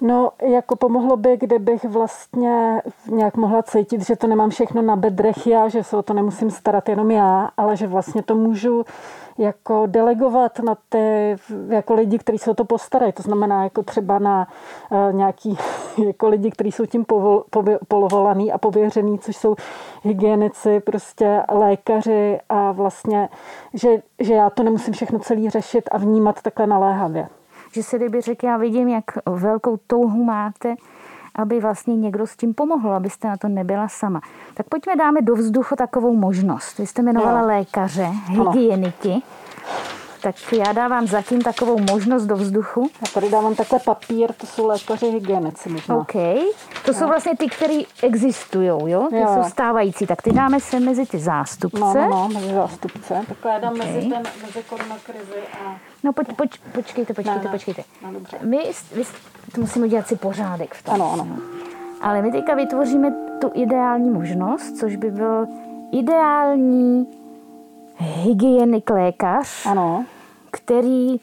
No, 0.00 0.30
jako 0.42 0.76
pomohlo 0.76 1.16
by, 1.16 1.36
kdybych 1.36 1.84
vlastně 1.84 2.82
nějak 3.10 3.36
mohla 3.36 3.62
cítit, 3.62 4.06
že 4.06 4.16
to 4.16 4.26
nemám 4.26 4.50
všechno 4.50 4.82
na 4.82 4.96
bedrech 4.96 5.46
já, 5.46 5.68
že 5.68 5.84
se 5.84 5.96
o 5.96 6.02
to 6.02 6.14
nemusím 6.14 6.50
starat 6.50 6.88
jenom 6.88 7.10
já, 7.10 7.50
ale 7.56 7.76
že 7.76 7.86
vlastně 7.86 8.22
to 8.22 8.34
můžu 8.34 8.84
jako 9.38 9.82
delegovat 9.86 10.58
na 10.58 10.76
ty 10.88 11.36
jako 11.68 11.94
lidi, 11.94 12.18
kteří 12.18 12.38
se 12.38 12.50
o 12.50 12.54
to 12.54 12.64
postarají. 12.64 13.12
To 13.12 13.22
znamená 13.22 13.64
jako 13.64 13.82
třeba 13.82 14.18
na 14.18 14.48
uh, 14.90 15.14
nějaký 15.14 15.58
jako 16.06 16.28
lidi, 16.28 16.50
kteří 16.50 16.72
jsou 16.72 16.86
tím 16.86 17.04
povol, 17.04 17.44
pově, 17.50 17.78
polovolaný 17.88 18.52
a 18.52 18.58
pověřený, 18.58 19.18
což 19.18 19.36
jsou 19.36 19.56
hygienici, 20.02 20.80
prostě 20.80 21.42
lékaři 21.48 22.38
a 22.48 22.72
vlastně, 22.72 23.28
že, 23.74 23.88
že 24.18 24.34
já 24.34 24.50
to 24.50 24.62
nemusím 24.62 24.94
všechno 24.94 25.18
celý 25.18 25.50
řešit 25.50 25.88
a 25.92 25.98
vnímat 25.98 26.42
takhle 26.42 26.66
naléhavě. 26.66 27.28
Že 27.72 27.82
se 27.82 27.96
kdyby 27.96 28.20
řekl, 28.20 28.46
já 28.46 28.56
vidím, 28.56 28.88
jak 28.88 29.04
velkou 29.26 29.78
touhu 29.86 30.24
máte 30.24 30.74
aby 31.38 31.60
vlastně 31.60 31.96
někdo 31.96 32.26
s 32.26 32.36
tím 32.36 32.54
pomohl, 32.54 32.94
abyste 32.94 33.28
na 33.28 33.36
to 33.36 33.48
nebyla 33.48 33.88
sama. 33.88 34.20
Tak 34.54 34.66
pojďme 34.68 34.96
dáme 34.96 35.22
do 35.22 35.34
vzduchu 35.34 35.76
takovou 35.76 36.16
možnost. 36.16 36.78
Vy 36.78 36.86
jste 36.86 37.02
jmenovala 37.02 37.40
no. 37.40 37.46
lékaře, 37.46 38.10
hygieniky. 38.26 39.10
Ano. 39.10 39.20
Tak 40.20 40.34
já 40.52 40.72
dávám 40.72 41.06
zatím 41.06 41.42
takovou 41.42 41.78
možnost 41.90 42.26
do 42.26 42.36
vzduchu. 42.36 42.90
Já 43.00 43.12
tady 43.14 43.30
dávám 43.30 43.54
takhle 43.54 43.78
papír, 43.78 44.32
to 44.32 44.46
jsou 44.46 44.66
lékaři 44.66 45.06
hygienici 45.06 45.68
možná. 45.68 45.96
OK. 45.96 46.12
To 46.12 46.92
no. 46.92 46.94
jsou 46.94 47.06
vlastně 47.06 47.36
ty, 47.36 47.46
které 47.46 47.80
existují, 48.02 48.68
jo? 48.68 49.06
Ty 49.10 49.16
jo. 49.16 49.28
jsou 49.34 49.50
stávající. 49.50 50.06
Tak 50.06 50.22
ty 50.22 50.32
dáme 50.32 50.60
se 50.60 50.80
mezi 50.80 51.06
ty 51.06 51.18
zástupce. 51.18 51.78
No, 51.80 51.94
no, 51.94 52.08
no 52.08 52.28
mezi 52.28 52.54
zástupce. 52.54 53.24
Tak 53.28 53.36
já 53.44 53.58
dám 53.58 53.72
okay. 53.72 53.86
mezi, 53.86 54.08
ten, 54.08 54.22
mezi 54.42 54.62
koronakrizi 54.68 55.40
a... 55.64 55.76
No 56.02 56.12
pojď, 56.12 56.28
pojď, 56.36 56.60
počkejte, 56.72 57.14
počkejte, 57.14 57.38
ne, 57.38 57.44
ne. 57.44 57.50
počkejte. 57.50 57.82
No, 58.02 58.12
dobře. 58.12 58.38
My, 58.42 58.58
vy, 58.94 59.04
to 59.54 59.60
musíme 59.60 59.86
udělat 59.86 60.08
si 60.08 60.16
pořádek 60.16 60.74
v 60.74 60.82
tom. 60.82 60.94
Ano, 60.94 61.12
ano. 61.12 61.36
Ale 62.00 62.22
my 62.22 62.32
teďka 62.32 62.54
vytvoříme 62.54 63.12
tu 63.40 63.50
ideální 63.54 64.10
možnost, 64.10 64.72
což 64.72 64.96
by 64.96 65.10
byl 65.10 65.46
ideální 65.92 67.06
hygienik 67.98 68.90
lékař, 68.90 69.66
ano. 69.66 70.04
který 70.50 71.16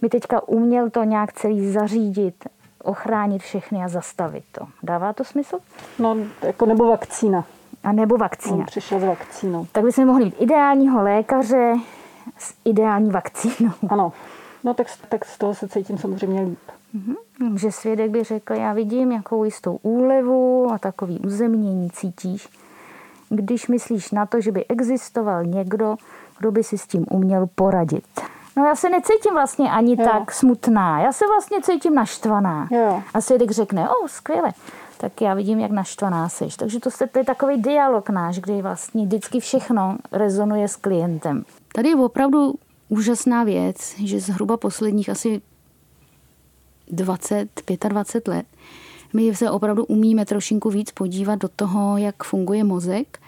by 0.00 0.08
teďka 0.08 0.48
uměl 0.48 0.90
to 0.90 1.04
nějak 1.04 1.32
celý 1.32 1.72
zařídit, 1.72 2.34
ochránit 2.82 3.42
všechny 3.42 3.84
a 3.84 3.88
zastavit 3.88 4.44
to. 4.52 4.66
Dává 4.82 5.12
to 5.12 5.24
smysl? 5.24 5.58
No, 5.98 6.16
jako 6.42 6.66
nebo 6.66 6.88
vakcína. 6.88 7.44
A 7.84 7.92
nebo 7.92 8.16
vakcína. 8.16 8.56
On 8.56 8.66
přišel 8.66 9.00
s 9.00 9.04
vakcínou. 9.04 9.66
Tak 9.72 9.84
bychom 9.84 10.06
mohli 10.06 10.24
mít 10.24 10.34
ideálního 10.38 11.02
lékaře 11.02 11.74
s 12.38 12.54
ideální 12.64 13.10
vakcínou. 13.10 13.72
Ano. 13.88 14.12
No 14.64 14.74
tak, 14.74 14.86
tak 15.08 15.24
z 15.24 15.38
toho 15.38 15.54
se 15.54 15.68
cítím 15.68 15.98
samozřejmě 15.98 16.40
líp. 16.40 16.58
Mm-hmm. 16.94 17.56
Že 17.58 17.72
svědek 17.72 18.10
by 18.10 18.24
řekl, 18.24 18.54
já 18.54 18.72
vidím 18.72 19.12
jakou 19.12 19.44
jistou 19.44 19.78
úlevu 19.82 20.70
a 20.72 20.78
takový 20.78 21.18
uzemnění 21.18 21.90
cítíš, 21.90 22.48
když 23.30 23.68
myslíš 23.68 24.10
na 24.10 24.26
to, 24.26 24.40
že 24.40 24.52
by 24.52 24.66
existoval 24.66 25.44
někdo, 25.44 25.96
kdo 26.38 26.50
by 26.50 26.64
si 26.64 26.78
s 26.78 26.86
tím 26.86 27.06
uměl 27.10 27.46
poradit. 27.54 28.04
No 28.56 28.64
já 28.64 28.74
se 28.74 28.88
necítím 28.88 29.32
vlastně 29.32 29.70
ani 29.70 29.96
jo. 29.98 30.08
tak 30.12 30.32
smutná, 30.32 31.00
já 31.00 31.12
se 31.12 31.24
vlastně 31.28 31.62
cítím 31.62 31.94
naštvaná. 31.94 32.68
Jo. 32.70 33.02
A 33.14 33.20
svědek 33.20 33.50
řekne, 33.50 33.88
o, 33.88 34.08
skvěle, 34.08 34.52
tak 34.98 35.20
já 35.20 35.34
vidím, 35.34 35.60
jak 35.60 35.70
naštvaná 35.70 36.28
seš. 36.28 36.56
Takže 36.56 36.80
to, 36.80 36.90
to 37.12 37.18
je 37.18 37.24
takový 37.24 37.62
dialog 37.62 38.10
náš, 38.10 38.38
kdy 38.38 38.62
vlastně 38.62 39.04
vždycky 39.04 39.40
všechno 39.40 39.96
rezonuje 40.12 40.68
s 40.68 40.76
klientem. 40.76 41.44
Tady 41.74 41.88
je 41.88 41.96
opravdu 41.96 42.54
úžasná 42.88 43.44
věc, 43.44 43.94
že 44.04 44.20
zhruba 44.20 44.56
posledních 44.56 45.08
asi 45.08 45.42
20, 46.88 47.48
25 47.88 48.28
let, 48.28 48.46
my 49.12 49.34
se 49.34 49.50
opravdu 49.50 49.84
umíme 49.84 50.24
trošinku 50.24 50.70
víc 50.70 50.90
podívat 50.90 51.36
do 51.36 51.48
toho, 51.48 51.96
jak 51.96 52.24
funguje 52.24 52.64
mozek 52.64 53.18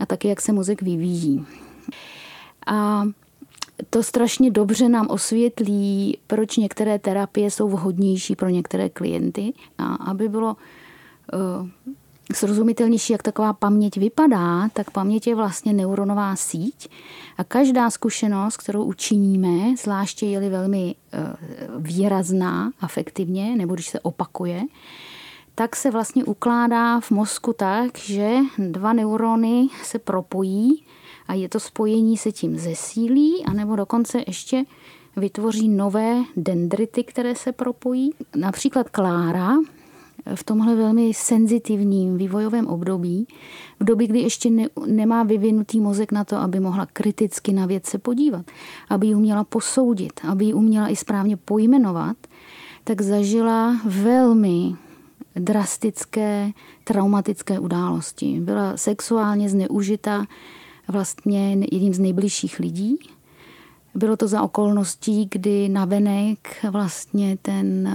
a 0.00 0.06
taky, 0.06 0.28
jak 0.28 0.40
se 0.40 0.52
mozek 0.52 0.82
vyvíjí. 0.82 1.46
A 2.66 3.04
to 3.90 4.02
strašně 4.02 4.50
dobře 4.50 4.88
nám 4.88 5.06
osvětlí, 5.10 6.18
proč 6.26 6.56
některé 6.56 6.98
terapie 6.98 7.50
jsou 7.50 7.68
vhodnější 7.68 8.36
pro 8.36 8.48
některé 8.48 8.88
klienty. 8.88 9.52
A 9.78 9.94
aby 9.94 10.28
bylo 10.28 10.56
uh, 11.32 11.68
srozumitelnější, 12.34 13.12
jak 13.12 13.22
taková 13.22 13.52
paměť 13.52 13.96
vypadá, 13.96 14.68
tak 14.68 14.90
paměť 14.90 15.26
je 15.26 15.34
vlastně 15.34 15.72
neuronová 15.72 16.36
síť 16.36 16.88
a 17.38 17.44
každá 17.44 17.90
zkušenost, 17.90 18.56
kterou 18.56 18.84
učiníme, 18.84 19.76
zvláště 19.76 20.26
je-li 20.26 20.48
velmi 20.48 20.94
eh, 21.12 21.18
výrazná 21.78 22.72
afektivně, 22.80 23.56
nebo 23.56 23.74
když 23.74 23.88
se 23.88 24.00
opakuje, 24.00 24.62
tak 25.58 25.76
se 25.76 25.90
vlastně 25.90 26.24
ukládá 26.24 27.00
v 27.00 27.10
mozku 27.10 27.52
tak, 27.52 27.98
že 27.98 28.36
dva 28.58 28.92
neurony 28.92 29.68
se 29.82 29.98
propojí 29.98 30.84
a 31.28 31.34
je 31.34 31.48
to 31.48 31.60
spojení 31.60 32.16
se 32.16 32.32
tím 32.32 32.58
zesílí, 32.58 33.44
anebo 33.44 33.76
dokonce 33.76 34.22
ještě 34.26 34.64
vytvoří 35.16 35.68
nové 35.68 36.22
dendrity, 36.36 37.04
které 37.04 37.34
se 37.34 37.52
propojí. 37.52 38.10
Například 38.36 38.88
Klára 38.88 39.56
v 40.34 40.44
tomhle 40.44 40.74
velmi 40.74 41.14
senzitivním 41.14 42.16
vývojovém 42.16 42.66
období, 42.66 43.26
v 43.80 43.84
době, 43.84 44.06
kdy 44.06 44.20
ještě 44.20 44.50
ne, 44.50 44.68
nemá 44.86 45.22
vyvinutý 45.22 45.80
mozek 45.80 46.12
na 46.12 46.24
to, 46.24 46.36
aby 46.36 46.60
mohla 46.60 46.86
kriticky 46.86 47.52
na 47.52 47.66
věc 47.66 47.86
se 47.86 47.98
podívat, 47.98 48.46
aby 48.88 49.06
ji 49.06 49.14
uměla 49.14 49.44
posoudit, 49.44 50.20
aby 50.28 50.44
ji 50.44 50.54
uměla 50.54 50.88
i 50.88 50.96
správně 50.96 51.36
pojmenovat, 51.36 52.16
tak 52.84 53.00
zažila 53.00 53.80
velmi 53.84 54.76
drastické 55.38 56.50
traumatické 56.84 57.58
události. 57.58 58.40
Byla 58.40 58.76
sexuálně 58.76 59.48
zneužita 59.48 60.26
vlastně 60.88 61.58
jedním 61.72 61.94
z 61.94 61.98
nejbližších 61.98 62.58
lidí. 62.58 62.98
Bylo 63.94 64.16
to 64.16 64.28
za 64.28 64.42
okolností, 64.42 65.28
kdy 65.30 65.68
navenek 65.68 66.64
vlastně 66.70 67.36
ten 67.42 67.88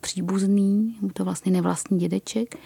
příbuzný, 0.00 0.96
to 1.12 1.24
vlastně 1.24 1.52
nevlastní 1.52 1.98
dědeček, 1.98 2.56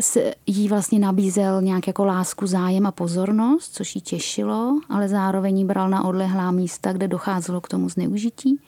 se 0.00 0.34
jí 0.46 0.68
vlastně 0.68 0.98
nabízel 0.98 1.62
nějak 1.62 1.86
jako 1.86 2.04
lásku, 2.04 2.46
zájem 2.46 2.86
a 2.86 2.92
pozornost, 2.92 3.74
což 3.74 3.94
jí 3.94 4.00
těšilo, 4.00 4.80
ale 4.88 5.08
zároveň 5.08 5.58
jí 5.58 5.64
bral 5.64 5.90
na 5.90 6.04
odlehlá 6.04 6.50
místa, 6.50 6.92
kde 6.92 7.08
docházelo 7.08 7.60
k 7.60 7.68
tomu 7.68 7.88
zneužití. 7.88 8.60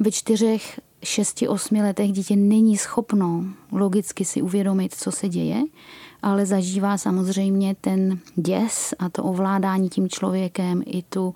Ve 0.00 0.10
čtyřech, 0.10 0.80
šesti, 1.02 1.48
osmi 1.48 1.82
letech 1.82 2.12
dítě 2.12 2.36
není 2.36 2.76
schopno 2.76 3.44
logicky 3.72 4.24
si 4.24 4.42
uvědomit, 4.42 4.94
co 4.94 5.12
se 5.12 5.28
děje, 5.28 5.62
ale 6.22 6.46
zažívá 6.46 6.98
samozřejmě 6.98 7.76
ten 7.80 8.18
děs 8.36 8.94
a 8.98 9.08
to 9.08 9.24
ovládání 9.24 9.88
tím 9.88 10.08
člověkem 10.08 10.82
i 10.86 11.02
tu, 11.02 11.34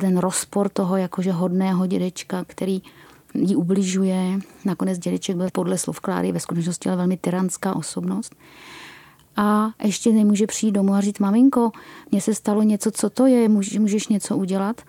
ten 0.00 0.18
rozpor 0.18 0.68
toho 0.68 0.96
jakože 0.96 1.32
hodného 1.32 1.86
dědečka, 1.86 2.44
který 2.44 2.82
jí 3.34 3.56
ubližuje. 3.56 4.38
Nakonec 4.64 4.98
dědeček 4.98 5.36
byl 5.36 5.48
podle 5.52 5.78
slov 5.78 6.00
Kláry 6.00 6.32
ve 6.32 6.40
skutečnosti 6.40 6.88
ale 6.88 6.96
velmi 6.96 7.16
tyranská 7.16 7.76
osobnost. 7.76 8.34
A 9.36 9.70
ještě 9.84 10.12
nemůže 10.12 10.46
přijít 10.46 10.72
domů 10.72 10.94
a 10.94 11.00
říct, 11.00 11.18
maminko, 11.18 11.70
mně 12.10 12.20
se 12.20 12.34
stalo 12.34 12.62
něco, 12.62 12.90
co 12.90 13.10
to 13.10 13.26
je, 13.26 13.48
můžeš 13.48 14.08
něco 14.08 14.36
udělat. 14.36 14.82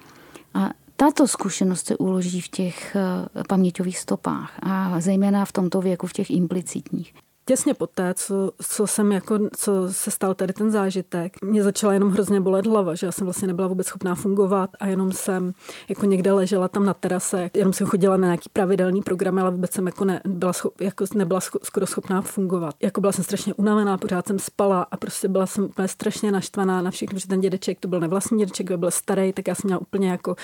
A 0.53 0.69
tato 1.01 1.27
zkušenost 1.27 1.87
se 1.87 1.97
uloží 1.97 2.41
v 2.41 2.47
těch 2.47 2.95
eh, 2.95 3.43
paměťových 3.47 3.97
stopách 3.97 4.59
a 4.63 4.99
zejména 4.99 5.45
v 5.45 5.51
tomto 5.51 5.81
věku 5.81 6.07
v 6.07 6.13
těch 6.13 6.29
implicitních 6.29 7.13
těsně 7.45 7.73
poté, 7.73 8.13
co, 8.13 8.51
co, 8.61 8.87
jsem 8.87 9.11
jako, 9.11 9.39
co 9.57 9.93
se 9.93 10.11
stal 10.11 10.33
tady 10.33 10.53
ten 10.53 10.71
zážitek, 10.71 11.33
mě 11.43 11.63
začala 11.63 11.93
jenom 11.93 12.09
hrozně 12.09 12.41
bolet 12.41 12.65
hlava, 12.65 12.95
že 12.95 13.05
já 13.05 13.11
jsem 13.11 13.25
vlastně 13.27 13.47
nebyla 13.47 13.67
vůbec 13.67 13.87
schopná 13.87 14.15
fungovat 14.15 14.69
a 14.79 14.87
jenom 14.87 15.11
jsem 15.11 15.53
jako 15.89 16.05
někde 16.05 16.31
ležela 16.31 16.67
tam 16.67 16.85
na 16.85 16.93
terase, 16.93 17.49
jenom 17.53 17.73
jsem 17.73 17.87
chodila 17.87 18.17
na 18.17 18.27
nějaký 18.27 18.49
pravidelný 18.53 19.01
program, 19.01 19.39
ale 19.39 19.51
vůbec 19.51 19.71
jsem 19.71 19.85
jako, 19.85 20.05
ne, 20.05 20.21
byla, 20.25 20.53
schop, 20.53 20.81
jako 20.81 21.05
nebyla 21.15 21.39
skoro 21.63 21.85
schopná 21.85 22.21
fungovat. 22.21 22.75
Jako 22.81 23.01
byla 23.01 23.13
jsem 23.13 23.23
strašně 23.23 23.53
unavená, 23.53 23.97
pořád 23.97 24.27
jsem 24.27 24.39
spala 24.39 24.87
a 24.91 24.97
prostě 24.97 25.27
byla 25.27 25.45
jsem 25.45 25.63
úplně 25.63 25.87
strašně 25.87 26.31
naštvaná 26.31 26.81
na 26.81 26.91
všechno, 26.91 27.19
že 27.19 27.27
ten 27.27 27.41
dědeček, 27.41 27.79
to 27.79 27.87
byl 27.87 27.99
nevlastní 27.99 28.39
dědeček, 28.39 28.71
byl 28.71 28.91
starý, 28.91 29.33
tak 29.33 29.47
já 29.47 29.55
jsem 29.55 29.67
měla 29.67 29.81
úplně 29.81 30.09
jako 30.09 30.35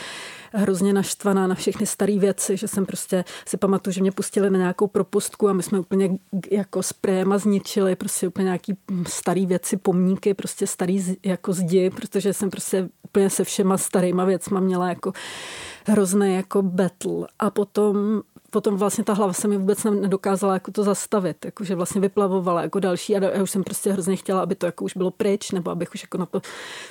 hrozně 0.54 0.94
naštvaná 0.94 1.48
na 1.48 1.56
všechny 1.56 1.86
staré 1.86 2.20
věci, 2.20 2.58
že 2.58 2.68
jsem 2.68 2.86
prostě 2.86 3.26
si 3.46 3.58
pamatuju, 3.58 3.94
že 3.94 4.02
mě 4.02 4.12
pustili 4.12 4.50
na 4.50 4.58
nějakou 4.58 4.88
propustku 4.88 5.50
a 5.50 5.54
my 5.54 5.64
jsme 5.64 5.80
úplně 5.80 6.18
jako 6.52 6.84
sprejem 6.88 7.38
zničili 7.38 7.96
prostě 7.96 8.28
úplně 8.28 8.44
nějaký 8.44 8.78
starý 9.08 9.46
věci, 9.46 9.78
pomníky, 9.78 10.34
prostě 10.34 10.68
starý 10.68 11.18
jako 11.26 11.54
zdi, 11.54 11.90
protože 11.90 12.34
jsem 12.34 12.50
prostě 12.50 12.90
úplně 13.04 13.30
se 13.30 13.44
všema 13.44 13.78
starýma 13.78 14.26
věcma 14.26 14.60
měla 14.60 14.90
jako 14.90 15.14
hrozný 15.86 16.36
jako 16.36 16.62
battle. 16.62 17.28
A 17.40 17.50
potom 17.50 18.22
potom 18.50 18.78
vlastně 18.78 19.04
ta 19.04 19.14
hlava 19.14 19.34
se 19.34 19.48
mi 19.48 19.58
vůbec 19.58 19.84
nedokázala 19.84 20.54
jako 20.54 20.72
to 20.72 20.84
zastavit, 20.84 21.46
jako 21.46 21.64
že 21.64 21.76
vlastně 21.76 22.02
vyplavovala 22.02 22.62
jako 22.62 22.80
další 22.80 23.18
a 23.18 23.24
já 23.24 23.44
už 23.44 23.52
jsem 23.52 23.64
prostě 23.64 23.92
hrozně 23.92 24.16
chtěla, 24.16 24.42
aby 24.42 24.56
to 24.56 24.66
jako 24.66 24.86
už 24.86 24.98
bylo 24.98 25.12
pryč, 25.12 25.52
nebo 25.52 25.72
abych 25.72 25.94
už 25.94 26.02
jako 26.04 26.18
na 26.18 26.26
to 26.26 26.42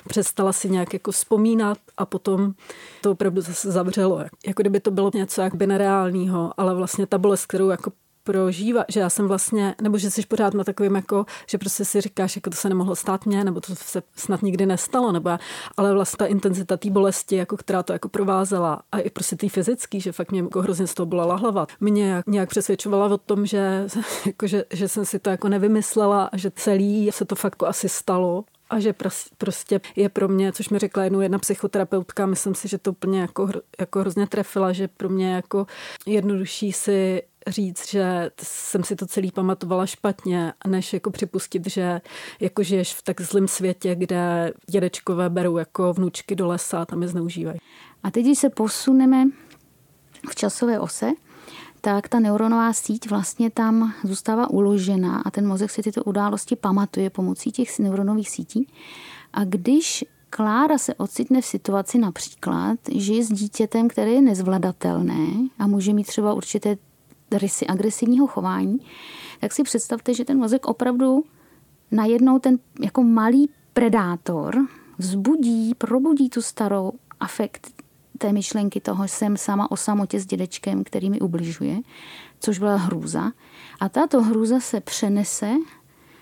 přestala 0.07 0.53
si 0.53 0.69
nějak 0.69 0.93
jako 0.93 1.11
vzpomínat 1.11 1.77
a 1.97 2.05
potom 2.05 2.53
to 3.01 3.11
opravdu 3.11 3.41
zase 3.41 3.71
zavřelo. 3.71 4.19
Jako 4.47 4.61
kdyby 4.61 4.79
to 4.79 4.91
bylo 4.91 5.11
něco 5.13 5.41
jak 5.41 5.55
by 5.55 5.67
nereálního, 5.67 6.53
ale 6.57 6.75
vlastně 6.75 7.07
ta 7.07 7.17
bolest, 7.17 7.45
kterou 7.45 7.69
jako 7.69 7.91
prožívá, 8.27 8.85
že 8.87 8.99
já 8.99 9.09
jsem 9.09 9.27
vlastně, 9.27 9.75
nebo 9.81 9.97
že 9.97 10.11
jsi 10.11 10.25
pořád 10.25 10.53
na 10.53 10.63
takovým 10.63 10.95
jako, 10.95 11.25
že 11.49 11.57
prostě 11.57 11.85
si 11.85 12.01
říkáš, 12.01 12.35
jako 12.35 12.49
to 12.49 12.55
se 12.55 12.69
nemohlo 12.69 12.95
stát 12.95 13.25
mě, 13.25 13.43
nebo 13.43 13.61
to 13.61 13.75
se 13.75 14.03
snad 14.15 14.41
nikdy 14.41 14.65
nestalo, 14.65 15.11
nebo 15.11 15.29
já, 15.29 15.39
ale 15.77 15.93
vlastně 15.93 16.17
ta 16.17 16.25
intenzita 16.25 16.77
té 16.77 16.89
bolesti, 16.89 17.35
jako 17.35 17.57
která 17.57 17.83
to 17.83 17.93
jako 17.93 18.09
provázela 18.09 18.81
a 18.91 18.99
i 18.99 19.09
prostě 19.09 19.35
ty 19.35 19.49
fyzický, 19.49 20.01
že 20.01 20.11
fakt 20.11 20.31
mě 20.31 20.41
jako 20.41 20.61
hrozně 20.61 20.87
z 20.87 20.93
toho 20.93 21.05
bolela 21.05 21.35
hlava, 21.35 21.67
mě 21.79 22.23
nějak 22.27 22.49
přesvědčovala 22.49 23.05
o 23.05 23.17
tom, 23.17 23.45
že, 23.45 23.85
jako, 24.25 24.47
že, 24.47 24.65
že 24.73 24.87
jsem 24.87 25.05
si 25.05 25.19
to 25.19 25.29
jako 25.29 25.49
nevymyslela 25.49 26.25
a 26.25 26.37
že 26.37 26.51
celý 26.51 27.11
se 27.11 27.25
to 27.25 27.35
fakt 27.35 27.53
jako 27.53 27.67
asi 27.67 27.89
stalo 27.89 28.43
a 28.69 28.79
že 28.79 28.93
prostě 29.37 29.81
je 29.95 30.09
pro 30.09 30.27
mě, 30.27 30.51
což 30.51 30.69
mi 30.69 30.79
řekla 30.79 31.03
jednou 31.03 31.21
jedna 31.21 31.39
psychoterapeutka, 31.39 32.25
myslím 32.25 32.55
si, 32.55 32.67
že 32.67 32.77
to 32.77 32.91
úplně 32.91 33.21
jako, 33.21 33.49
jako 33.79 33.99
hrozně 33.99 34.27
trefila, 34.27 34.73
že 34.73 34.87
pro 34.87 35.09
mě 35.09 35.33
jako 35.33 35.67
jednodušší 36.05 36.71
si 36.71 37.21
říct, 37.47 37.89
že 37.89 38.31
jsem 38.43 38.83
si 38.83 38.95
to 38.95 39.05
celý 39.05 39.31
pamatovala 39.31 39.85
špatně, 39.85 40.53
než 40.67 40.93
jako 40.93 41.11
připustit, 41.11 41.69
že 41.69 42.01
jako 42.39 42.63
žiješ 42.63 42.93
v 42.93 43.01
tak 43.01 43.21
zlém 43.21 43.47
světě, 43.47 43.95
kde 43.95 44.53
dědečkové 44.69 45.29
berou 45.29 45.57
jako 45.57 45.93
vnučky 45.93 46.35
do 46.35 46.47
lesa 46.47 46.81
a 46.81 46.85
tam 46.85 47.01
je 47.01 47.07
zneužívají. 47.07 47.59
A 48.03 48.11
teď, 48.11 48.25
když 48.25 48.39
se 48.39 48.49
posuneme 48.49 49.25
v 50.29 50.35
časové 50.35 50.79
ose, 50.79 51.11
tak 51.81 52.07
ta 52.07 52.19
neuronová 52.19 52.73
síť 52.73 53.09
vlastně 53.09 53.49
tam 53.49 53.93
zůstává 54.03 54.49
uložená 54.49 55.21
a 55.25 55.31
ten 55.31 55.47
mozek 55.47 55.71
si 55.71 55.81
tyto 55.81 56.03
události 56.03 56.55
pamatuje 56.55 57.09
pomocí 57.09 57.51
těch 57.51 57.79
neuronových 57.79 58.29
sítí. 58.29 58.67
A 59.33 59.43
když 59.43 60.05
Klára 60.29 60.77
se 60.77 60.95
ocitne 60.95 61.41
v 61.41 61.45
situaci 61.45 61.97
například, 61.97 62.79
že 62.91 63.13
je 63.13 63.23
s 63.23 63.31
dítětem, 63.31 63.87
které 63.87 64.11
je 64.11 64.21
nezvladatelné 64.21 65.27
a 65.59 65.67
může 65.67 65.93
mít 65.93 66.07
třeba 66.07 66.33
určité 66.33 66.77
rysy 67.31 67.67
agresivního 67.67 68.27
chování, 68.27 68.77
tak 69.39 69.53
si 69.53 69.63
představte, 69.63 70.13
že 70.13 70.25
ten 70.25 70.37
mozek 70.37 70.65
opravdu 70.65 71.23
najednou 71.91 72.39
ten 72.39 72.59
jako 72.81 73.03
malý 73.03 73.49
predátor 73.73 74.55
vzbudí, 74.97 75.75
probudí 75.75 76.29
tu 76.29 76.41
starou 76.41 76.91
afekt 77.19 77.67
té 78.17 78.33
myšlenky 78.33 78.81
toho, 78.81 79.03
že 79.03 79.13
jsem 79.13 79.37
sama 79.37 79.71
o 79.71 79.77
samotě 79.77 80.19
s 80.19 80.25
dědečkem, 80.25 80.83
který 80.83 81.09
mi 81.09 81.19
ubližuje, 81.19 81.79
což 82.39 82.59
byla 82.59 82.75
hrůza. 82.75 83.31
A 83.79 83.89
tato 83.89 84.21
hrůza 84.23 84.59
se 84.59 84.81
přenese 84.81 85.53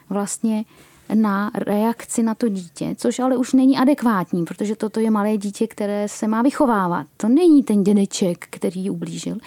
vlastně 0.10 0.66
na 1.14 1.52
reakci 1.56 2.24
na 2.24 2.36
to 2.36 2.50
dítě, 2.50 2.96
což 2.98 3.20
ale 3.20 3.38
už 3.38 3.54
není 3.54 3.78
adekvátní, 3.78 4.46
protože 4.46 4.76
toto 4.76 5.00
je 5.00 5.12
malé 5.12 5.38
dítě, 5.38 5.68
které 5.68 6.08
se 6.08 6.28
má 6.28 6.42
vychovávat. 6.42 7.08
To 7.18 7.28
není 7.28 7.64
ten 7.64 7.84
dědeček, 7.84 8.48
který 8.50 8.90
ublížil, 8.90 9.38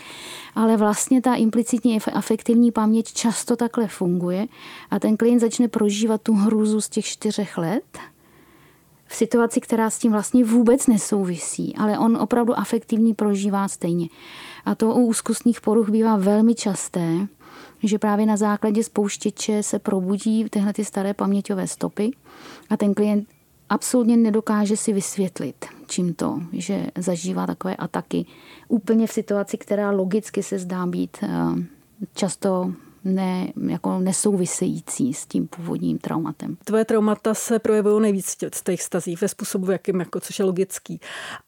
ale 0.55 0.77
vlastně 0.77 1.23
ta 1.23 1.35
implicitní 1.35 1.99
afektivní 2.13 2.73
paměť 2.73 3.13
často 3.13 3.57
takhle 3.57 3.89
funguje 3.89 4.47
a 4.91 4.99
ten 4.99 5.17
klient 5.17 5.41
začne 5.41 5.69
prožívat 5.69 6.23
tu 6.23 6.35
hrůzu 6.35 6.81
z 6.81 6.89
těch 6.89 7.05
čtyřech 7.05 7.59
let 7.59 7.99
v 9.09 9.15
situaci, 9.15 9.61
která 9.61 9.91
s 9.91 9.99
tím 9.99 10.13
vlastně 10.13 10.45
vůbec 10.45 10.87
nesouvisí, 10.87 11.75
ale 11.77 11.99
on 11.99 12.17
opravdu 12.17 12.59
afektivní 12.59 13.15
prožívá 13.15 13.69
stejně. 13.69 14.09
A 14.65 14.75
to 14.75 14.95
u 14.95 15.05
úzkostných 15.05 15.61
poruch 15.61 15.89
bývá 15.89 16.17
velmi 16.17 16.55
časté, 16.55 17.27
že 17.83 17.99
právě 17.99 18.27
na 18.27 18.37
základě 18.37 18.85
spouštěče 18.85 19.63
se 19.63 19.79
probudí 19.79 20.45
tyhle 20.51 20.73
ty 20.73 20.85
staré 20.85 21.15
paměťové 21.15 21.67
stopy 21.67 22.11
a 22.71 22.77
ten 22.77 22.95
klient 22.95 23.29
absolutně 23.69 24.17
nedokáže 24.17 24.77
si 24.77 24.93
vysvětlit, 24.93 25.65
čím 25.87 26.15
to, 26.15 26.41
že 26.53 26.87
zažívá 26.99 27.47
takové 27.47 27.77
ataky. 27.77 28.27
Úplně 28.69 29.07
v 29.07 29.13
situaci, 29.13 29.59
která 29.59 29.91
logicky 29.91 30.43
se 30.43 30.59
zdá 30.59 30.87
být 30.87 31.17
eh, 31.23 31.29
často 32.15 32.73
ne, 33.05 33.53
jako 33.69 33.99
nesouvisející 33.99 35.15
s 35.15 35.27
tím 35.27 35.47
původním 35.47 35.99
traumatem. 35.99 36.57
Tvoje 36.65 36.85
traumata 36.85 37.35
se 37.35 37.59
projevují 37.59 38.03
nejvíc 38.03 38.37
z 38.55 38.63
těch 38.63 38.83
stazí 38.83 39.17
ve 39.21 39.29
způsobu, 39.29 39.67
v 39.67 39.71
jakým, 39.71 40.01
jako, 40.01 40.21
což 40.21 40.39
je 40.39 40.45
logický. 40.45 41.01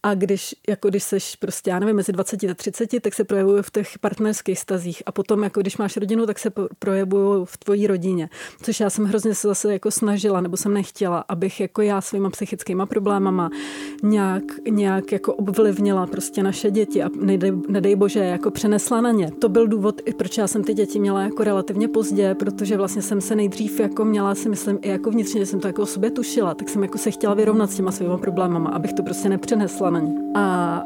A 0.03 0.15
když, 0.15 0.55
jako 0.69 0.89
když 0.89 1.03
seš 1.03 1.37
prostě, 1.37 1.71
já 1.71 1.79
nevím, 1.79 1.97
mezi 1.97 2.13
20 2.13 2.45
a 2.45 2.55
30, 2.55 3.01
tak 3.01 3.15
se 3.15 3.25
projevují 3.25 3.63
v 3.63 3.71
těch 3.71 3.99
partnerských 3.99 4.59
stazích. 4.59 5.03
A 5.07 5.13
potom, 5.13 5.43
jako 5.43 5.61
když 5.61 5.77
máš 5.77 5.97
rodinu, 5.97 6.27
tak 6.27 6.39
se 6.39 6.53
projevují 6.79 7.47
v 7.47 7.57
tvojí 7.57 7.87
rodině. 7.87 8.29
Což 8.63 8.81
já 8.81 8.91
jsem 8.91 9.05
hrozně 9.05 9.35
se 9.35 9.49
zase 9.49 9.73
jako 9.73 9.91
snažila, 9.91 10.41
nebo 10.41 10.57
jsem 10.57 10.75
nechtěla, 10.75 11.25
abych 11.29 11.61
jako 11.61 11.83
já 11.83 12.01
svýma 12.01 12.31
psychickýma 12.31 12.87
problémama 12.87 13.51
nějak, 14.03 14.43
nějak 14.71 15.13
jako 15.13 15.35
ovlivnila 15.35 16.07
prostě 16.07 16.43
naše 16.43 16.71
děti 16.71 17.03
a 17.03 17.09
nedej, 17.21 17.53
nedej 17.69 17.97
bože, 17.97 18.21
jako 18.21 18.51
přenesla 18.51 19.01
na 19.01 19.11
ně. 19.11 19.31
To 19.31 19.49
byl 19.49 19.67
důvod, 19.67 20.01
proč 20.19 20.39
já 20.39 20.47
jsem 20.47 20.65
ty 20.65 20.75
děti 20.75 21.01
měla 21.01 21.23
jako 21.23 21.40
relativně 21.45 21.89
pozdě, 21.89 22.35
protože 22.35 22.77
vlastně 22.77 23.03
jsem 23.03 23.21
se 23.21 23.37
nejdřív 23.37 23.81
jako 23.81 24.05
měla, 24.05 24.35
si 24.35 24.49
myslím, 24.49 24.79
i 24.83 24.89
jako 24.89 25.11
vnitřně 25.11 25.47
jsem 25.47 25.61
to 25.61 25.67
jako 25.67 25.83
o 25.83 25.87
sobě 25.87 26.11
tušila, 26.11 26.55
tak 26.55 26.69
jsem 26.69 26.83
jako 26.83 26.99
se 26.99 27.11
chtěla 27.11 27.35
vyrovnat 27.35 27.71
s 27.71 27.77
těma 27.77 27.93
svýma 27.93 28.19
problémama, 28.19 28.71
abych 28.71 28.93
to 28.93 29.03
prostě 29.03 29.29
nepřenesla 29.29 29.91
na 29.91 30.01
ně. 30.01 30.13
A 30.35 30.85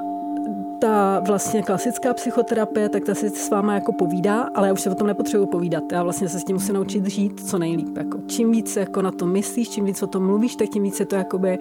ta 0.80 1.22
vlastně 1.26 1.62
klasická 1.62 2.14
psychoterapie, 2.14 2.88
tak 2.88 3.04
ta 3.04 3.14
si 3.14 3.30
s 3.30 3.50
váma 3.50 3.74
jako 3.74 3.92
povídá, 3.92 4.50
ale 4.54 4.66
já 4.66 4.72
už 4.72 4.80
se 4.80 4.90
o 4.90 4.94
tom 4.94 5.06
nepotřebuji 5.06 5.46
povídat. 5.46 5.92
Já 5.92 6.02
vlastně 6.02 6.28
se 6.28 6.38
s 6.38 6.44
tím 6.44 6.56
musím 6.56 6.74
naučit 6.74 7.06
žít 7.06 7.48
co 7.48 7.58
nejlíp. 7.58 7.96
Jako. 7.96 8.18
Čím 8.26 8.52
víc 8.52 8.76
jako 8.76 9.02
na 9.02 9.10
to 9.10 9.26
myslíš, 9.26 9.68
čím 9.68 9.84
víc 9.84 10.02
o 10.02 10.06
tom 10.06 10.26
mluvíš, 10.26 10.56
tak 10.56 10.68
tím 10.68 10.82
víc 10.82 11.00
je 11.00 11.06
to 11.06 11.16
jakoby 11.16 11.58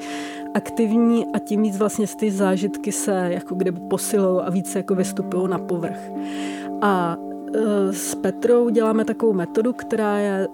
aktivní 0.54 1.26
a 1.34 1.40
tím 1.40 1.62
víc 1.62 1.78
vlastně 1.78 2.08
ty 2.20 2.32
zážitky 2.32 2.92
se 2.92 3.28
jako 3.30 3.56
kdyby 3.56 3.80
posilují 3.80 4.42
a 4.42 4.50
více 4.50 4.80
jako 4.80 4.96
vystupují 4.96 5.50
na 5.50 5.60
povrch. 5.60 6.12
A 6.82 7.18
s 7.92 8.16
Petrou 8.16 8.70
děláme 8.70 9.06
takovou 9.06 9.34
metodu, 9.34 9.74
která 9.74 10.18
je 10.18 10.48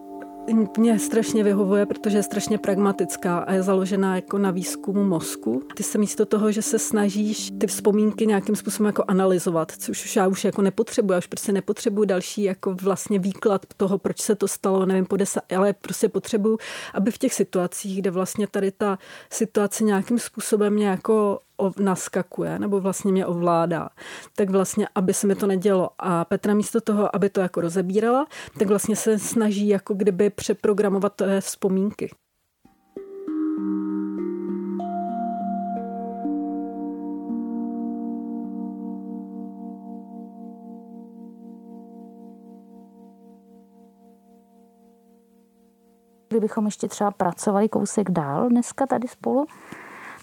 mě 0.78 1.00
strašně 1.00 1.44
vyhovuje, 1.44 1.86
protože 1.86 2.18
je 2.18 2.24
strašně 2.24 2.58
pragmatická 2.58 3.40
a 3.40 3.54
je 3.54 3.64
založená 3.64 4.16
jako 4.16 4.38
na 4.38 4.52
výzkumu 4.52 5.04
mozku. 5.04 5.64
Ty 5.76 5.84
se 5.84 5.98
místo 5.98 6.26
toho, 6.26 6.52
že 6.52 6.62
se 6.62 6.80
snažíš 6.80 7.52
ty 7.60 7.68
vzpomínky 7.68 8.28
nějakým 8.28 8.56
způsobem 8.56 8.88
jako 8.88 9.04
analyzovat, 9.08 9.72
což 9.72 10.06
už 10.06 10.16
já 10.16 10.28
už 10.28 10.44
jako 10.44 10.62
nepotřebuji, 10.62 11.14
já 11.14 11.18
už 11.18 11.28
prostě 11.28 11.52
nepotřebuji 11.52 12.04
další 12.04 12.44
jako 12.44 12.76
vlastně 12.82 13.20
výklad 13.20 13.66
toho, 13.78 13.98
proč 13.98 14.22
se 14.22 14.36
to 14.36 14.48
stalo, 14.48 14.86
nevím, 14.86 15.06
po 15.06 15.18
deset, 15.18 15.44
ale 15.58 15.74
prostě 15.74 16.10
potřebuji, 16.10 16.58
aby 16.94 17.12
v 17.12 17.18
těch 17.18 17.34
situacích, 17.34 18.02
kde 18.02 18.12
vlastně 18.12 18.48
tady 18.48 18.72
ta 18.72 18.98
situace 19.32 19.84
nějakým 19.84 20.20
způsobem 20.20 20.74
mě 20.74 20.88
jako 20.88 21.40
naskakuje 21.80 22.60
nebo 22.60 22.80
vlastně 22.80 23.12
mě 23.12 23.26
ovládá, 23.26 23.90
tak 24.36 24.50
vlastně, 24.50 24.88
aby 24.96 25.14
se 25.14 25.28
mi 25.28 25.36
to 25.36 25.48
nedělo. 25.48 25.90
A 26.00 26.26
Petra 26.26 26.54
místo 26.54 26.82
toho, 26.82 27.16
aby 27.16 27.30
to 27.30 27.42
jako 27.42 27.62
rozebírala, 27.62 28.28
tak 28.60 28.68
vlastně 28.68 28.96
se 28.96 29.20
snaží 29.20 29.68
jako 29.68 29.94
kdyby 29.94 30.30
přeprogramovat 30.30 31.14
té 31.16 31.42
vzpomínky. 31.42 32.10
Kdybychom 46.30 46.66
ještě 46.66 46.88
třeba 46.88 47.12
pracovali 47.12 47.70
kousek 47.70 48.12
dál 48.12 48.50
dneska 48.50 48.86
tady 48.86 49.08
spolu, 49.08 49.46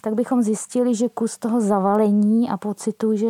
tak 0.01 0.15
bychom 0.15 0.43
zjistili, 0.43 0.95
že 0.95 1.09
kus 1.09 1.39
toho 1.39 1.61
zavalení 1.61 2.51
a 2.51 2.57
pocitu, 2.57 3.17
že 3.17 3.27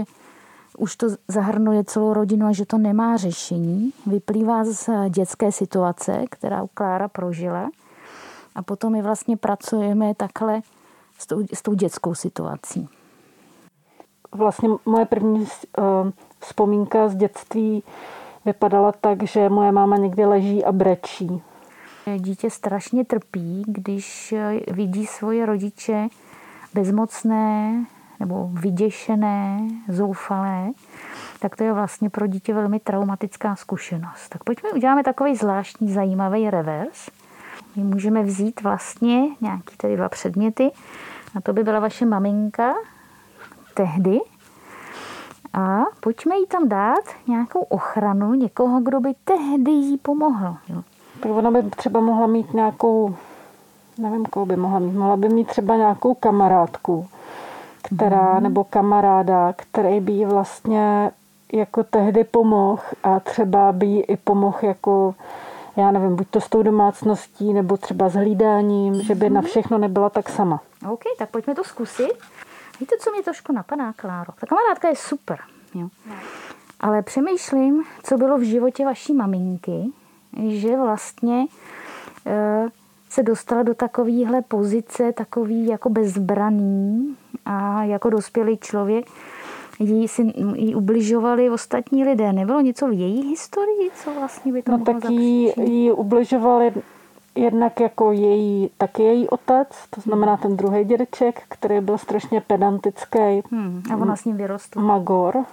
už 0.79 0.97
to 0.97 1.07
zahrnuje 1.29 1.85
celou 1.85 2.13
rodinu 2.13 2.47
a 2.47 2.53
že 2.53 2.67
to 2.67 2.79
nemá 2.79 3.17
řešení, 3.17 3.93
vyplývá 4.07 4.65
z 4.65 4.91
dětské 5.09 5.53
situace, 5.53 6.25
která 6.31 6.63
u 6.63 6.67
Klára 6.67 7.09
prožila. 7.09 7.71
A 8.55 8.63
potom 8.63 8.93
my 8.93 9.03
vlastně 9.03 9.37
pracujeme 9.37 10.15
takhle 10.15 10.61
s 11.19 11.27
tou, 11.27 11.45
s 11.55 11.63
tou 11.63 11.75
dětskou 11.75 12.15
situací. 12.15 12.89
Vlastně 14.33 14.69
moje 14.87 15.05
první 15.07 15.41
uh, 15.41 15.47
vzpomínka 16.41 17.09
z 17.09 17.15
dětství 17.17 17.83
vypadala 18.45 18.93
tak, 18.93 19.23
že 19.23 19.49
moje 19.49 19.73
máma 19.73 19.97
někdy 19.97 20.25
leží 20.25 20.65
a 20.65 20.73
brečí. 20.73 21.43
Dítě 22.19 22.51
strašně 22.51 23.05
trpí, 23.05 23.63
když 23.67 24.35
vidí 24.71 25.07
svoje 25.07 25.47
rodiče 25.47 26.09
bezmocné 26.77 27.85
nebo 28.21 28.51
vyděšené, 28.53 29.69
zoufalé, 29.89 30.71
tak 31.41 31.57
to 31.57 31.65
je 31.65 31.73
vlastně 31.73 32.11
pro 32.11 32.27
dítě 32.27 32.55
velmi 32.55 32.81
traumatická 32.81 33.57
zkušenost. 33.57 34.29
Tak 34.29 34.45
pojďme 34.45 34.71
uděláme 34.71 35.03
takový 35.03 35.37
zvláštní 35.37 35.93
zajímavý 35.93 36.51
revers. 36.51 37.11
My 37.77 37.85
můžeme 37.85 38.23
vzít 38.23 38.63
vlastně 38.63 39.23
nějaký 39.41 39.77
tady 39.77 39.97
dva 39.97 40.09
předměty 40.09 40.71
a 41.37 41.41
to 41.41 41.53
by 41.53 41.65
byla 41.65 41.81
vaše 41.81 42.07
maminka 42.07 42.75
tehdy. 43.75 44.19
A 45.53 45.83
pojďme 46.01 46.37
jí 46.37 46.47
tam 46.47 46.69
dát 46.69 47.05
nějakou 47.27 47.61
ochranu 47.61 48.35
někoho, 48.35 48.81
kdo 48.81 49.01
by 49.01 49.15
tehdy 49.25 49.71
jí 49.71 49.99
pomohl. 49.99 50.57
Tak 51.21 51.33
ona 51.33 51.51
by 51.51 51.63
třeba 51.63 52.01
mohla 52.01 52.27
mít 52.27 52.55
nějakou 52.55 53.17
nevím, 53.99 54.27
koho 54.27 54.47
by 54.47 54.57
mohla 54.57 54.79
mít. 54.79 54.93
Mohla 54.93 55.17
by 55.17 55.29
mít 55.29 55.49
třeba 55.49 55.77
nějakou 55.77 56.15
kamarádku, 56.15 57.09
která, 57.83 58.35
mm. 58.35 58.43
nebo 58.43 58.65
kamaráda, 58.65 59.55
který 59.57 60.01
by 60.01 60.13
ji 60.13 60.27
vlastně 60.27 61.11
jako 61.53 61.85
tehdy 61.85 62.25
pomohl 62.25 62.83
a 63.03 63.21
třeba 63.21 63.73
by 63.73 63.87
jí 63.87 64.03
i 64.03 64.17
pomohl 64.17 64.59
jako 64.63 65.15
já 65.77 65.91
nevím, 65.91 66.17
buď 66.17 66.27
to 66.31 66.41
s 66.41 66.49
tou 66.49 66.63
domácností, 66.63 67.53
nebo 67.53 67.77
třeba 67.77 68.09
s 68.09 68.15
hlídáním, 68.15 69.03
že 69.03 69.15
by 69.15 69.31
na 69.31 69.41
mhm. 69.41 69.51
všechno 69.51 69.79
nebyla 69.79 70.11
tak 70.11 70.29
sama. 70.29 70.61
OK, 70.91 71.03
tak 71.19 71.31
pojďme 71.31 71.55
to 71.55 71.65
zkusit. 71.65 72.13
Víte, 72.81 72.97
co 73.01 73.11
mě 73.11 73.23
trošku 73.23 73.53
napadá, 73.53 73.93
Kláro? 73.93 74.33
Ta 74.41 74.47
kamarádka 74.47 74.89
je 74.89 74.97
super, 74.97 75.39
jo. 75.75 75.89
Ale 76.81 77.03
přemýšlím, 77.03 77.85
co 78.03 78.17
bylo 78.17 78.39
v 78.39 78.43
životě 78.43 78.85
vaší 78.85 79.13
maminky, 79.13 79.93
že 80.49 80.77
vlastně 80.77 81.47
e, 82.27 82.69
se 83.09 83.23
dostala 83.23 83.63
do 83.63 83.75
takovéhle 83.75 84.43
pozice, 84.43 85.13
takový 85.13 85.67
jako 85.67 85.91
bezbraný 85.91 87.17
a 87.45 87.85
jako 87.85 88.11
dospělý 88.11 88.59
člověk, 88.59 89.07
jí, 89.79 90.09
si, 90.09 90.23
jí 90.55 90.75
ubližovali 90.75 91.51
ostatní 91.51 92.05
lidé. 92.05 92.33
Nebylo 92.33 92.61
něco 92.61 92.89
v 92.89 92.93
její 92.93 93.29
historii, 93.29 93.91
co 94.05 94.15
vlastně 94.15 94.53
by 94.53 94.63
to 94.63 94.73
No 94.73 94.79
tak 94.79 95.11
jí, 95.11 95.53
jí 95.57 95.93
ubližovali 95.93 96.73
jednak 97.35 97.81
jako 97.81 98.13
její, 98.13 98.71
taky 98.79 99.03
její 99.03 99.29
otec, 99.29 99.69
to 99.91 100.01
znamená 100.01 100.37
ten 100.37 100.57
druhý 100.57 100.85
dědeček, 100.85 101.43
který 101.49 101.81
byl 101.81 101.99
strašně 101.99 102.41
pedantický. 102.41 103.43
Hmm, 103.51 103.83
a 103.93 103.97
ona 103.97 104.17
s 104.17 104.25
ním 104.25 104.37
vyrostla. 104.37 104.83
Magor. 104.83 105.45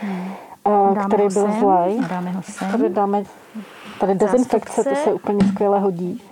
Hmm. 0.00 0.32
Dáme 0.64 1.04
který 1.06 1.22
byl 1.22 1.52
zlej. 1.60 2.00
Dáme 2.08 2.30
ho 2.30 2.42
sem. 2.42 2.70
Tady 2.70 2.88
dáme 2.88 3.24
tady 4.00 4.14
dezinfekce, 4.14 4.84
to 4.84 4.94
se 4.94 5.12
úplně 5.14 5.48
skvěle 5.48 5.80
hodí. 5.80 6.22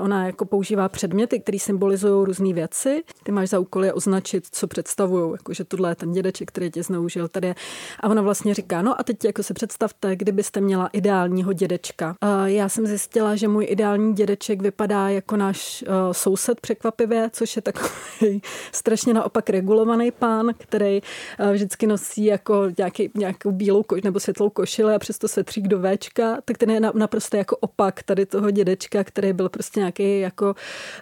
Ona 0.00 0.26
jako 0.26 0.44
používá 0.44 0.88
předměty, 0.88 1.40
které 1.40 1.58
symbolizují 1.58 2.26
různé 2.26 2.52
věci. 2.52 3.02
Ty 3.22 3.32
máš 3.32 3.48
za 3.48 3.58
úkol 3.58 3.84
je 3.84 3.92
označit, 3.92 4.46
co 4.52 4.66
představují, 4.66 5.32
jako 5.32 5.54
že 5.54 5.64
tohle 5.64 5.90
je 5.90 5.94
ten 5.94 6.12
dědeček, 6.12 6.48
který 6.48 6.70
tě 6.70 6.82
zneužil 6.82 7.28
tady. 7.28 7.54
A 8.00 8.08
ona 8.08 8.22
vlastně 8.22 8.54
říká, 8.54 8.82
no 8.82 9.00
a 9.00 9.02
teď 9.02 9.24
jako 9.24 9.42
se 9.42 9.54
představte, 9.54 10.16
kdybyste 10.16 10.60
měla 10.60 10.86
ideálního 10.86 11.52
dědečka. 11.52 12.14
A 12.20 12.46
já 12.46 12.68
jsem 12.68 12.86
zjistila, 12.86 13.36
že 13.36 13.48
můj 13.48 13.66
ideální 13.68 14.14
dědeček 14.14 14.62
vypadá 14.62 15.08
jako 15.08 15.36
náš 15.36 15.84
uh, 15.88 16.12
soused 16.12 16.60
překvapivě, 16.60 17.30
což 17.32 17.56
je 17.56 17.62
takový 17.62 18.42
strašně 18.72 19.14
naopak 19.14 19.50
regulovaný 19.50 20.10
pán, 20.10 20.54
který 20.58 21.00
uh, 21.40 21.52
vždycky 21.52 21.86
nosí 21.86 22.24
jako 22.24 22.66
nějaký, 22.78 23.10
nějakou 23.14 23.52
bílou 23.52 23.82
koš, 23.82 24.02
nebo 24.02 24.20
světlou 24.20 24.50
košili 24.50 24.94
a 24.94 24.98
přesto 24.98 25.28
se 25.28 25.44
třík 25.44 25.68
do 25.68 25.80
Včka, 25.82 26.38
tak 26.44 26.58
ten 26.58 26.70
je 26.70 26.80
naprosto 26.80 27.36
jako 27.36 27.56
opak 27.56 28.02
tady 28.02 28.26
toho 28.26 28.50
dědečka, 28.50 29.04
který 29.04 29.32
byl 29.32 29.48
prostě 29.48 29.80
nějaký 29.88 30.20
jako 30.20 30.54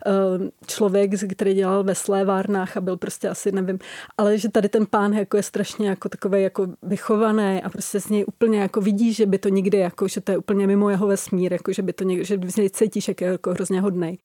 uh, 0.07 0.46
člověk, 0.66 1.11
který 1.37 1.55
dělal 1.55 1.85
ve 1.85 1.94
slévárnách 1.94 2.77
a 2.77 2.81
byl 2.81 2.96
prostě 2.96 3.29
asi, 3.29 3.53
nevím, 3.53 3.79
ale 4.18 4.38
že 4.38 4.49
tady 4.49 4.68
ten 4.68 4.87
pán 4.87 5.12
jako 5.12 5.37
je 5.37 5.42
strašně 5.42 5.88
jako 5.88 6.09
takový 6.09 6.42
jako 6.42 6.66
vychovaný 6.83 7.62
a 7.62 7.68
prostě 7.68 8.01
z 8.01 8.09
něj 8.09 8.25
úplně 8.29 8.61
jako 8.61 8.81
vidí, 8.81 9.12
že 9.12 9.27
by 9.27 9.38
to 9.38 9.49
nikdy 9.49 9.79
jako, 9.79 10.09
že 10.09 10.20
to 10.20 10.33
je 10.33 10.38
úplně 10.38 10.66
mimo 10.66 10.90
jeho 10.90 11.07
vesmír, 11.07 11.53
jako 11.53 11.72
že 11.72 11.83
by 11.83 11.92
to 11.92 12.05
někdy, 12.05 12.25
že 12.25 12.38
z 12.46 12.57
něj 12.57 12.70
cítíš 12.70 13.09
jako, 13.09 13.25
jako 13.25 13.51
hrozně 13.51 13.81
hodnej. 13.81 14.18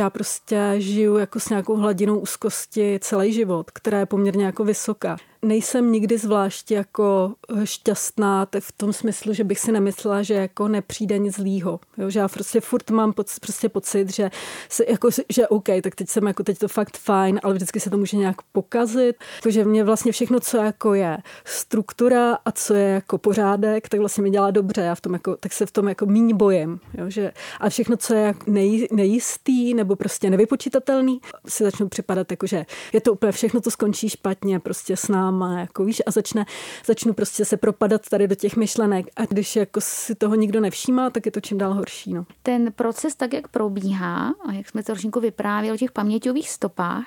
Já 0.00 0.10
prostě 0.10 0.74
žiju 0.78 1.18
jako 1.18 1.40
s 1.40 1.48
nějakou 1.48 1.76
hladinou 1.76 2.18
úzkosti 2.18 2.98
celý 3.02 3.32
život, 3.32 3.70
která 3.70 3.98
je 3.98 4.06
poměrně 4.06 4.44
jako 4.44 4.64
vysoká 4.64 5.16
nejsem 5.42 5.92
nikdy 5.92 6.18
zvlášť 6.18 6.70
jako 6.70 7.34
eh, 7.56 7.66
šťastná 7.66 8.46
v 8.60 8.72
tom 8.72 8.92
smyslu, 8.92 9.34
že 9.34 9.44
bych 9.44 9.58
si 9.58 9.72
nemyslela, 9.72 10.22
že 10.22 10.34
jako 10.34 10.68
nepřijde 10.68 11.18
nic 11.18 11.36
zlýho. 11.36 11.80
Jo, 11.98 12.10
že 12.10 12.18
já 12.18 12.28
prostě 12.28 12.60
furt 12.60 12.90
mám 12.90 13.12
poc, 13.12 13.38
prostě 13.38 13.68
pocit, 13.68 14.14
že, 14.14 14.30
se, 14.68 14.84
jako, 14.88 15.08
že 15.28 15.48
OK, 15.48 15.66
tak 15.82 15.94
teď 15.94 16.08
jsem 16.08 16.26
jako 16.26 16.42
teď 16.42 16.58
to 16.58 16.68
fakt 16.68 16.98
fajn, 16.98 17.40
ale 17.42 17.54
vždycky 17.54 17.80
se 17.80 17.90
to 17.90 17.96
může 17.96 18.16
nějak 18.16 18.36
pokazit. 18.52 19.16
Takže 19.42 19.64
mě 19.64 19.84
vlastně 19.84 20.12
všechno, 20.12 20.40
co 20.40 20.56
jako 20.56 20.94
je 20.94 21.18
struktura 21.44 22.38
a 22.44 22.52
co 22.52 22.74
je 22.74 22.88
jako 22.88 23.18
pořádek, 23.18 23.88
tak 23.88 24.00
vlastně 24.00 24.22
mi 24.22 24.30
dělá 24.30 24.50
dobře. 24.50 24.80
Já 24.80 24.94
v 24.94 25.00
tom 25.00 25.12
jako, 25.12 25.36
tak 25.36 25.52
se 25.52 25.66
v 25.66 25.70
tom 25.70 25.88
jako 25.88 26.06
míň 26.06 26.36
bojím. 26.36 26.80
Jo, 26.98 27.10
že, 27.10 27.32
a 27.60 27.68
všechno, 27.68 27.96
co 27.96 28.14
je 28.14 28.20
jako 28.20 28.50
nej, 28.50 28.88
nejistý 28.92 29.74
nebo 29.74 29.96
prostě 29.96 30.30
nevypočítatelný, 30.30 31.20
si 31.48 31.64
začnu 31.64 31.88
připadat 31.88 32.30
jako, 32.30 32.46
že 32.46 32.66
je 32.92 33.00
to 33.00 33.12
úplně 33.12 33.32
všechno, 33.32 33.60
to 33.60 33.70
skončí 33.70 34.08
špatně, 34.08 34.60
prostě 34.60 34.96
s 34.96 35.08
námi 35.08 35.29
náma, 35.30 35.60
jako 35.60 35.84
víš, 35.84 36.02
a 36.06 36.10
začne, 36.10 36.46
začnu 36.86 37.12
prostě 37.12 37.44
se 37.44 37.56
propadat 37.56 38.08
tady 38.08 38.28
do 38.28 38.34
těch 38.34 38.56
myšlenek. 38.56 39.06
A 39.16 39.24
když 39.24 39.56
jako 39.56 39.80
si 39.80 40.14
toho 40.14 40.34
nikdo 40.34 40.60
nevšímá, 40.60 41.10
tak 41.10 41.26
je 41.26 41.32
to 41.32 41.40
čím 41.40 41.58
dál 41.58 41.74
horší. 41.74 42.14
No. 42.14 42.26
Ten 42.42 42.72
proces 42.72 43.14
tak, 43.14 43.32
jak 43.32 43.48
probíhá, 43.48 44.34
a 44.46 44.52
jak 44.52 44.68
jsme 44.68 44.82
to 44.82 44.92
trošku 44.92 45.20
vyprávěli 45.20 45.74
o 45.74 45.78
těch 45.78 45.92
paměťových 45.92 46.50
stopách, 46.50 47.04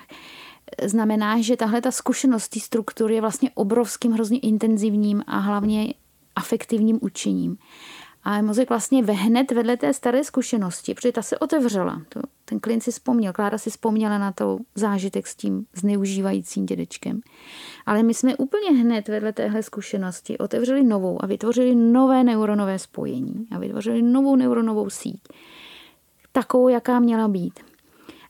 znamená, 0.84 1.40
že 1.40 1.56
tahle 1.56 1.80
ta 1.80 1.90
zkušenost 1.90 2.48
té 2.48 2.60
struktury 2.60 3.14
je 3.14 3.20
vlastně 3.20 3.50
obrovským, 3.54 4.12
hrozně 4.12 4.38
intenzivním 4.38 5.24
a 5.26 5.38
hlavně 5.38 5.94
afektivním 6.36 6.98
učením. 7.02 7.56
A 8.24 8.42
mozek 8.42 8.68
vlastně 8.68 9.04
hned 9.04 9.50
vedle 9.50 9.76
té 9.76 9.92
staré 9.92 10.24
zkušenosti, 10.24 10.94
protože 10.94 11.12
ta 11.12 11.22
se 11.22 11.38
otevřela. 11.38 12.02
To, 12.08 12.20
ten 12.44 12.60
klient 12.60 12.80
si 12.80 12.90
vzpomněl, 12.90 13.32
Klára 13.32 13.58
si 13.58 13.70
vzpomněla 13.70 14.18
na 14.18 14.32
to 14.32 14.58
zážitek 14.74 15.26
s 15.26 15.34
tím 15.34 15.66
zneužívajícím 15.74 16.66
dědečkem. 16.66 17.20
Ale 17.86 18.02
my 18.02 18.14
jsme 18.14 18.36
úplně 18.36 18.70
hned 18.70 19.08
vedle 19.08 19.32
téhle 19.32 19.62
zkušenosti 19.62 20.38
otevřeli 20.38 20.84
novou 20.84 21.24
a 21.24 21.26
vytvořili 21.26 21.74
nové 21.74 22.24
neuronové 22.24 22.78
spojení 22.78 23.46
a 23.50 23.58
vytvořili 23.58 24.02
novou 24.02 24.36
neuronovou 24.36 24.90
síť. 24.90 25.20
Takovou, 26.32 26.68
jaká 26.68 27.00
měla 27.00 27.28
být. 27.28 27.60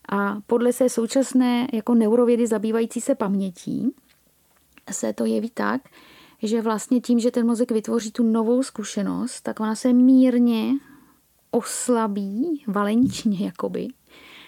A 0.09 0.37
podle 0.47 0.73
se 0.73 0.89
současné 0.89 1.69
jako 1.73 1.95
neurovědy 1.95 2.47
zabývající 2.47 3.01
se 3.01 3.15
pamětí 3.15 3.95
se 4.91 5.13
to 5.13 5.25
jeví 5.25 5.51
tak, 5.51 5.81
že 6.45 6.63
vlastně 6.63 7.01
tím, 7.01 7.19
že 7.19 7.31
ten 7.31 7.47
mozek 7.47 7.73
vytvoří 7.73 8.11
tu 8.11 8.23
novou 8.23 8.63
zkušenost, 8.63 9.41
tak 9.41 9.61
ona 9.61 9.75
se 9.75 9.93
mírně 9.93 10.73
oslabí, 11.51 12.65
valenčně 12.67 13.47
jakoby, 13.47 13.89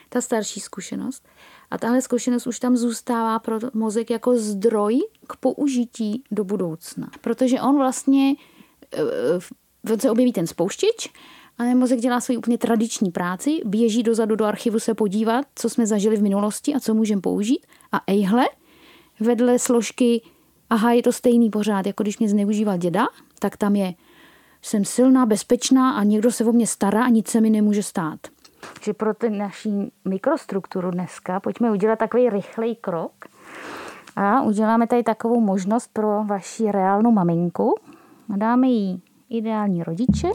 ta 0.09 0.21
starší 0.21 0.61
zkušenost. 0.61 1.29
A 1.71 1.79
tahle 1.79 2.03
zkušenost 2.03 2.47
už 2.47 2.59
tam 2.59 2.77
zůstává 2.77 3.39
pro 3.39 3.59
mozek 3.75 4.11
jako 4.11 4.39
zdroj 4.39 4.99
k 5.27 5.37
použití 5.37 6.23
do 6.31 6.45
budoucna. 6.45 7.11
Protože 7.21 7.61
on 7.61 7.77
vlastně, 7.77 8.35
eh, 8.95 9.93
on 9.93 10.01
se 10.01 10.11
objeví 10.11 10.33
ten 10.33 10.47
spouštěč, 10.47 11.11
ale 11.59 11.75
mozek 11.75 12.01
dělá 12.01 12.21
svoji 12.21 12.39
úplně 12.39 12.59
tradiční 12.59 13.11
práci, 13.11 13.61
běží 13.65 14.03
dozadu 14.03 14.37
do 14.37 14.45
archivu 14.45 14.79
se 14.79 14.95
podívat, 14.95 15.47
co 15.55 15.71
jsme 15.71 15.87
zažili 15.87 16.17
v 16.17 16.23
minulosti 16.23 16.75
a 16.75 16.81
co 16.81 16.95
můžeme 16.95 17.21
použít. 17.21 17.67
A 17.93 18.01
ejhle, 18.07 18.45
vedle 19.21 19.59
složky 19.59 20.23
aha, 20.71 20.93
je 20.93 21.03
to 21.03 21.13
stejný 21.13 21.51
pořád, 21.51 21.87
jako 21.87 22.03
když 22.03 22.19
mě 22.19 22.29
zneužíval 22.29 22.79
děda, 22.79 23.07
tak 23.39 23.57
tam 23.57 23.77
je, 23.77 23.95
jsem 24.63 24.85
silná, 24.85 25.27
bezpečná 25.27 25.93
a 25.93 26.03
někdo 26.03 26.33
se 26.33 26.45
o 26.45 26.53
mě 26.53 26.67
stará 26.67 27.05
a 27.05 27.09
nic 27.09 27.29
se 27.29 27.41
mi 27.41 27.51
nemůže 27.51 27.83
stát. 27.83 28.21
Že 28.83 28.93
pro 28.93 29.15
ten 29.15 29.39
naší 29.39 29.93
mikrostrukturu 30.05 30.91
dneska 30.91 31.41
pojďme 31.41 31.71
udělat 31.71 31.99
takový 31.99 32.31
rychlej 32.31 32.77
krok 32.77 33.13
a 34.17 34.43
uděláme 34.43 34.87
tady 34.87 35.03
takovou 35.03 35.41
možnost 35.41 35.91
pro 35.93 36.25
vaši 36.25 36.73
reálnou 36.73 37.11
maminku. 37.11 37.75
Dáme 38.37 38.67
jí 38.69 39.03
ideální 39.31 39.83
rodiče. 39.83 40.29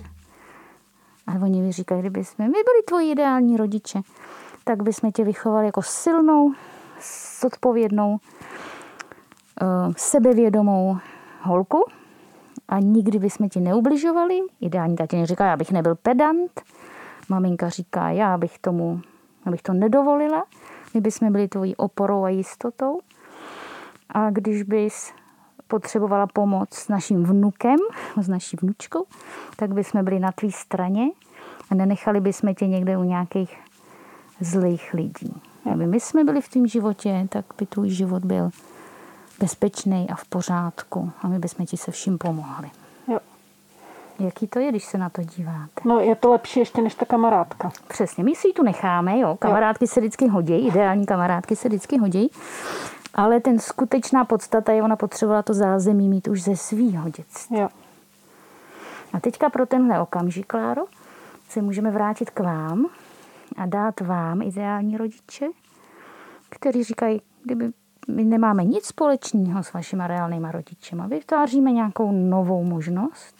A 1.28 1.34
oni 1.44 1.62
mi 1.62 1.72
říkají, 1.72 2.02
kdyby 2.02 2.24
jsme 2.24 2.46
my 2.46 2.52
byli 2.52 2.84
tvoji 2.86 3.12
ideální 3.12 3.58
rodiče, 3.58 4.00
tak 4.64 4.84
bychom 4.84 5.12
tě 5.12 5.24
vychovali 5.24 5.66
jako 5.66 5.82
silnou, 5.82 6.54
zodpovědnou, 7.42 8.18
Eh, 9.62 9.94
sebevědomou 9.98 10.98
holku 11.42 11.86
a 12.68 12.80
nikdy 12.80 13.20
bychom 13.20 13.50
ti 13.50 13.60
neubližovali. 13.60 14.40
Ideální 14.62 14.96
tatínek 14.96 15.28
říká, 15.28 15.46
já 15.46 15.58
bych 15.58 15.72
nebyl 15.72 15.96
pedant. 15.96 16.62
Maminka 17.30 17.70
říká, 17.70 18.10
já 18.10 18.38
bych 18.38 18.60
tomu, 18.60 19.02
abych 19.46 19.62
to 19.62 19.74
nedovolila. 19.74 20.44
My 20.94 21.02
bychom 21.02 21.32
byli 21.32 21.48
tvojí 21.48 21.76
oporou 21.76 22.24
a 22.24 22.30
jistotou. 22.30 23.00
A 24.10 24.30
když 24.30 24.64
bys 24.64 25.14
potřebovala 25.68 26.28
pomoc 26.28 26.74
s 26.74 26.88
naším 26.88 27.24
vnukem, 27.24 27.78
s 28.22 28.28
naší 28.28 28.58
vnučkou, 28.62 29.06
tak 29.56 29.74
bychom 29.74 30.04
byli 30.04 30.20
na 30.20 30.32
tvý 30.32 30.52
straně 30.52 31.12
a 31.72 31.76
nenechali 31.76 32.22
bychom 32.22 32.56
tě 32.56 32.68
někde 32.68 32.98
u 32.98 33.04
nějakých 33.04 33.60
zlých 34.40 34.94
lidí. 34.94 35.42
Aby 35.74 35.88
my 35.88 36.00
jsme 36.00 36.24
byli 36.24 36.42
v 36.42 36.50
tom 36.50 36.68
životě, 36.68 37.28
tak 37.30 37.46
by 37.58 37.66
tvůj 37.66 37.90
život 37.90 38.26
byl 38.26 38.50
bezpečný 39.42 40.08
a 40.10 40.16
v 40.16 40.26
pořádku 40.26 41.12
a 41.22 41.28
my 41.28 41.40
bychom 41.40 41.66
ti 41.66 41.78
se 41.78 41.92
vším 41.92 42.18
pomohli. 42.18 42.70
Jo. 43.08 43.20
Jaký 44.20 44.48
to 44.48 44.60
je, 44.60 44.70
když 44.70 44.86
se 44.86 44.98
na 44.98 45.10
to 45.10 45.24
díváte? 45.24 45.82
No 45.86 46.00
je 46.00 46.16
to 46.16 46.32
lepší 46.32 46.60
ještě 46.60 46.82
než 46.82 46.96
ta 46.96 47.06
kamarádka. 47.06 47.72
Přesně, 47.88 48.24
my 48.24 48.36
si 48.36 48.48
ji 48.48 48.54
tu 48.54 48.64
necháme, 48.64 49.20
jo. 49.20 49.38
Kamarádky 49.40 49.88
se 49.88 50.00
vždycky 50.00 50.28
hodí, 50.28 50.68
ideální 50.68 51.06
kamarádky 51.06 51.56
se 51.56 51.68
vždycky 51.68 51.98
hodí. 51.98 52.32
Ale 53.14 53.40
ten 53.40 53.60
skutečná 53.60 54.26
podstata 54.26 54.72
je, 54.72 54.84
ona 54.84 54.96
potřebovala 54.96 55.42
to 55.42 55.54
zázemí 55.54 56.10
mít 56.10 56.28
už 56.28 56.44
ze 56.44 56.56
svýho 56.56 57.10
dětství. 57.10 57.60
Jo. 57.60 57.70
A 59.14 59.20
teďka 59.20 59.50
pro 59.50 59.66
tenhle 59.66 60.02
okamžik, 60.02 60.48
Kláro, 60.48 60.86
se 61.50 61.62
můžeme 61.62 61.92
vrátit 61.92 62.30
k 62.30 62.40
vám 62.40 62.86
a 63.58 63.66
dát 63.66 64.02
vám 64.02 64.42
ideální 64.42 64.98
rodiče, 64.98 65.48
kteří 66.50 66.84
říkají, 66.84 67.22
kdyby 67.44 67.72
my 68.08 68.24
nemáme 68.24 68.64
nic 68.64 68.86
společného 68.86 69.64
s 69.64 69.74
vašima 69.74 70.08
reálnýma 70.08 70.52
rodičema, 70.52 71.08
vytváříme 71.08 71.72
nějakou 71.72 72.12
novou 72.12 72.64
možnost. 72.64 73.36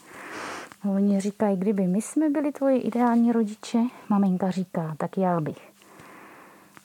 Oni 0.90 1.20
říkají, 1.20 1.58
kdyby 1.58 1.88
my 1.88 2.02
jsme 2.02 2.30
byli 2.30 2.52
tvoji 2.52 2.78
ideální 2.78 3.32
rodiče, 3.32 3.80
maminka 4.10 4.52
říká, 4.52 4.96
tak 4.98 5.18
já 5.18 5.40
bych 5.40 5.72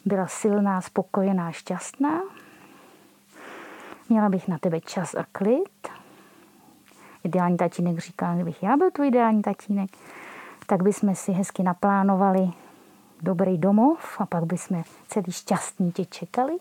byla 0.05 0.27
silná, 0.27 0.81
spokojená, 0.81 1.53
šťastná, 1.53 2.23
měla 4.09 4.29
bych 4.29 4.49
na 4.49 4.59
tebe 4.59 4.81
čas 4.81 5.15
a 5.15 5.25
klid. 5.33 5.89
Ideální 7.25 7.57
tatínek 7.57 7.99
říká, 7.99 8.35
kdybych 8.35 8.63
já 8.63 8.77
byl 8.77 8.91
tvůj 8.91 9.09
ideální 9.09 9.43
tatínek, 9.43 9.91
tak 10.67 10.83
bychom 10.83 11.15
si 11.15 11.33
hezky 11.33 11.63
naplánovali 11.63 12.51
dobrý 13.23 13.59
domov 13.59 14.21
a 14.21 14.27
pak 14.27 14.45
bychom 14.45 14.83
celý 15.09 15.33
šťastní 15.33 15.93
tě 15.93 16.05
čekali 16.05 16.59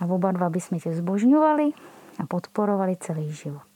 a 0.00 0.04
oba 0.04 0.32
dva 0.32 0.50
bychom 0.50 0.78
tě 0.78 0.94
zbožňovali 0.94 1.70
a 2.18 2.26
podporovali 2.26 2.96
celý 2.96 3.32
život. 3.32 3.72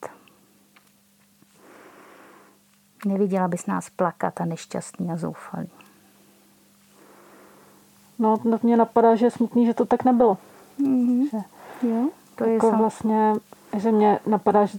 Neviděla 3.06 3.48
bys 3.48 3.66
nás 3.66 3.90
plakat 3.90 4.40
a 4.40 4.44
nešťastný 4.44 5.10
a 5.10 5.16
zoufalý. 5.16 5.70
No, 8.18 8.36
mě 8.62 8.76
napadá, 8.76 9.14
že 9.14 9.26
je 9.26 9.30
smutný, 9.30 9.66
že 9.66 9.74
to 9.74 9.84
tak 9.84 10.04
nebylo. 10.04 10.38
Mm-hmm. 10.80 11.28
Že, 11.30 11.38
Jo, 11.82 12.08
to 12.34 12.44
je 12.44 12.54
jako 12.54 12.70
sam... 12.70 12.78
vlastně, 12.78 13.32
že 13.76 13.92
mě 13.92 14.18
napadá, 14.26 14.64
že 14.64 14.78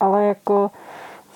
ale 0.00 0.24
jako 0.24 0.70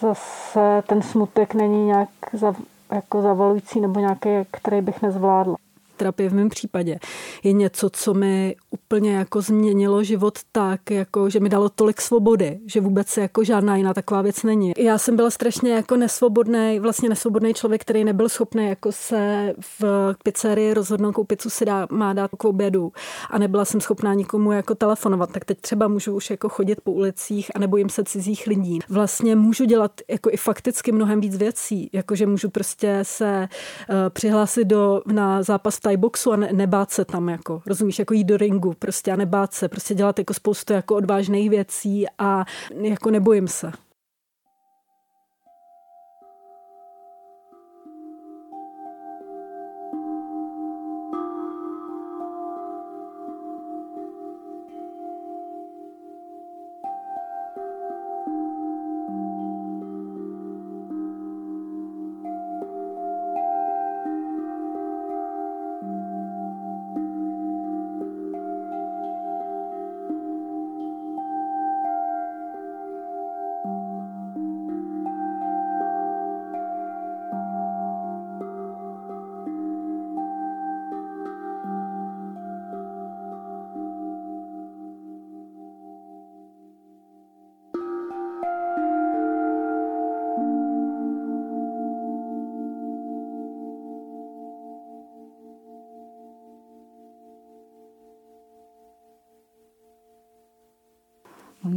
zase 0.00 0.82
ten 0.86 1.02
smutek 1.02 1.54
není 1.54 1.86
nějak 1.86 2.08
za, 2.32 2.54
jako 2.92 3.22
zavalující 3.22 3.80
nebo 3.80 4.00
nějaký, 4.00 4.28
který 4.50 4.80
bych 4.80 5.02
nezvládla. 5.02 5.56
Terapie 5.96 6.28
v 6.28 6.34
mém 6.34 6.48
případě 6.48 6.98
je 7.42 7.52
něco, 7.52 7.90
co 7.90 8.14
mi 8.14 8.56
úplně 8.70 9.14
jako 9.14 9.40
změnilo 9.40 10.04
život 10.04 10.38
tak, 10.52 10.90
jako, 10.90 11.30
že 11.30 11.40
mi 11.40 11.48
dalo 11.48 11.68
tolik 11.68 12.00
svobody, 12.00 12.60
že 12.66 12.80
vůbec 12.80 13.16
jako 13.16 13.44
žádná 13.44 13.76
jiná 13.76 13.94
taková 13.94 14.22
věc 14.22 14.42
není. 14.42 14.72
Já 14.78 14.98
jsem 14.98 15.16
byla 15.16 15.30
strašně 15.30 15.72
jako 15.72 15.96
nesvobodný, 15.96 16.78
vlastně 16.80 17.08
nesvobodný 17.08 17.54
člověk, 17.54 17.82
který 17.82 18.04
nebyl 18.04 18.28
schopný 18.28 18.68
jako 18.68 18.92
se 18.92 19.54
v 19.78 19.82
pizzerii 20.22 20.74
rozhodnout, 20.74 21.12
koupit 21.12 21.38
pizzu 21.38 21.50
si 21.50 21.64
dá, 21.64 21.86
má 21.90 22.12
dát 22.12 22.30
k 22.38 22.44
obědu 22.44 22.92
a 23.30 23.38
nebyla 23.38 23.64
jsem 23.64 23.80
schopná 23.80 24.14
nikomu 24.14 24.52
jako 24.52 24.74
telefonovat, 24.74 25.32
tak 25.32 25.44
teď 25.44 25.60
třeba 25.60 25.88
můžu 25.88 26.14
už 26.14 26.30
jako 26.30 26.48
chodit 26.48 26.80
po 26.80 26.92
ulicích 26.92 27.50
a 27.54 27.58
nebojím 27.58 27.88
se 27.88 28.04
cizích 28.04 28.46
lidí. 28.46 28.78
Vlastně 28.88 29.36
můžu 29.36 29.64
dělat 29.64 29.92
jako 30.10 30.30
i 30.30 30.36
fakticky 30.36 30.92
mnohem 30.92 31.20
víc 31.20 31.36
věcí, 31.36 31.90
jakože 31.92 32.26
můžu 32.26 32.50
prostě 32.50 32.98
se 33.02 33.48
uh, 33.48 33.96
přihlásit 34.10 34.64
do, 34.64 35.02
na 35.06 35.42
zápas 35.42 35.80
Thai 35.84 35.96
boxu 35.96 36.32
a 36.32 36.36
ne, 36.36 36.52
nebát 36.52 36.90
se 36.90 37.04
tam, 37.04 37.28
jako, 37.28 37.62
rozumíš, 37.66 37.98
jako 37.98 38.14
jít 38.14 38.24
do 38.24 38.36
ringu 38.36 38.74
prostě 38.78 39.12
a 39.12 39.16
nebát 39.16 39.54
se, 39.54 39.68
prostě 39.68 39.94
dělat 39.94 40.18
jako 40.18 40.34
spoustu 40.34 40.72
jako 40.72 40.94
odvážných 40.94 41.50
věcí 41.50 42.06
a 42.18 42.44
jako 42.80 43.10
nebojím 43.10 43.48
se. 43.48 43.72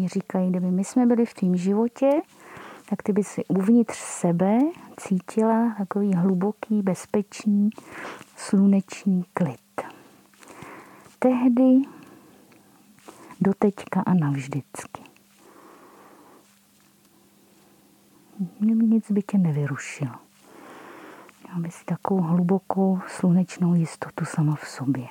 Říkají, 0.07 0.49
kdyby 0.49 0.71
my 0.71 0.83
jsme 0.83 1.05
byli 1.05 1.25
v 1.25 1.33
tvém 1.33 1.55
životě, 1.55 2.09
tak 2.89 3.03
ty 3.03 3.13
by 3.13 3.23
si 3.23 3.45
uvnitř 3.45 3.97
sebe 3.97 4.59
cítila 4.97 5.75
takový 5.77 6.13
hluboký, 6.13 6.81
bezpečný, 6.81 7.69
slunečný 8.35 9.25
klid. 9.33 9.81
Tehdy, 11.19 11.81
doteďka 13.41 14.01
a 14.01 14.13
navždycky. 14.13 15.01
Nic 18.59 19.11
by 19.11 19.21
tě 19.21 19.37
nevyrušilo. 19.37 20.15
Aby 21.55 21.71
si 21.71 21.85
takovou 21.85 22.21
hlubokou 22.21 22.99
slunečnou 23.07 23.73
jistotu 23.73 24.25
sama 24.25 24.55
v 24.55 24.67
sobě. 24.67 25.07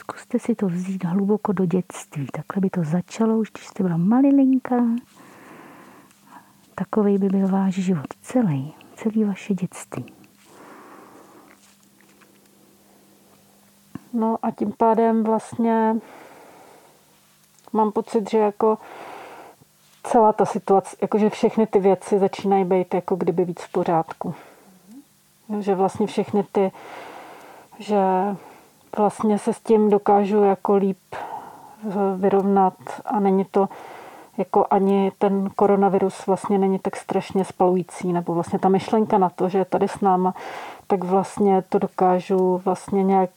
Zkuste 0.00 0.38
si 0.38 0.54
to 0.54 0.66
vzít 0.66 1.04
hluboko 1.04 1.52
do 1.52 1.66
dětství. 1.66 2.26
Takhle 2.32 2.60
by 2.60 2.70
to 2.70 2.84
začalo, 2.84 3.38
už 3.38 3.50
když 3.50 3.66
jste 3.66 3.82
byla 3.82 3.96
malilinka. 3.96 4.76
Takový 6.74 7.18
by 7.18 7.28
byl 7.28 7.48
váš 7.48 7.74
život 7.74 8.06
celý, 8.22 8.74
celý 8.96 9.24
vaše 9.24 9.54
dětství. 9.54 10.12
No 14.12 14.38
a 14.42 14.50
tím 14.50 14.72
pádem 14.72 15.24
vlastně 15.24 15.96
mám 17.72 17.92
pocit, 17.92 18.30
že 18.30 18.38
jako 18.38 18.78
celá 20.02 20.32
ta 20.32 20.44
situace, 20.44 20.96
jakože 21.02 21.30
všechny 21.30 21.66
ty 21.66 21.80
věci 21.80 22.18
začínají 22.18 22.64
být 22.64 22.94
jako 22.94 23.16
kdyby 23.16 23.44
víc 23.44 23.60
v 23.60 23.72
pořádku. 23.72 24.34
Že 25.60 25.74
vlastně 25.74 26.06
všechny 26.06 26.44
ty, 26.52 26.72
že 27.78 27.96
vlastně 28.96 29.38
se 29.38 29.52
s 29.52 29.60
tím 29.60 29.90
dokážu 29.90 30.42
jako 30.42 30.76
líp 30.76 30.98
vyrovnat 32.16 32.74
a 33.04 33.20
není 33.20 33.44
to 33.44 33.68
jako 34.38 34.66
ani 34.70 35.12
ten 35.18 35.50
koronavirus 35.56 36.26
vlastně 36.26 36.58
není 36.58 36.78
tak 36.78 36.96
strašně 36.96 37.44
spalující, 37.44 38.12
nebo 38.12 38.34
vlastně 38.34 38.58
ta 38.58 38.68
myšlenka 38.68 39.18
na 39.18 39.30
to, 39.30 39.48
že 39.48 39.58
je 39.58 39.64
tady 39.64 39.88
s 39.88 40.00
náma, 40.00 40.34
tak 40.86 41.04
vlastně 41.04 41.62
to 41.68 41.78
dokážu 41.78 42.62
vlastně 42.64 43.02
nějak 43.04 43.30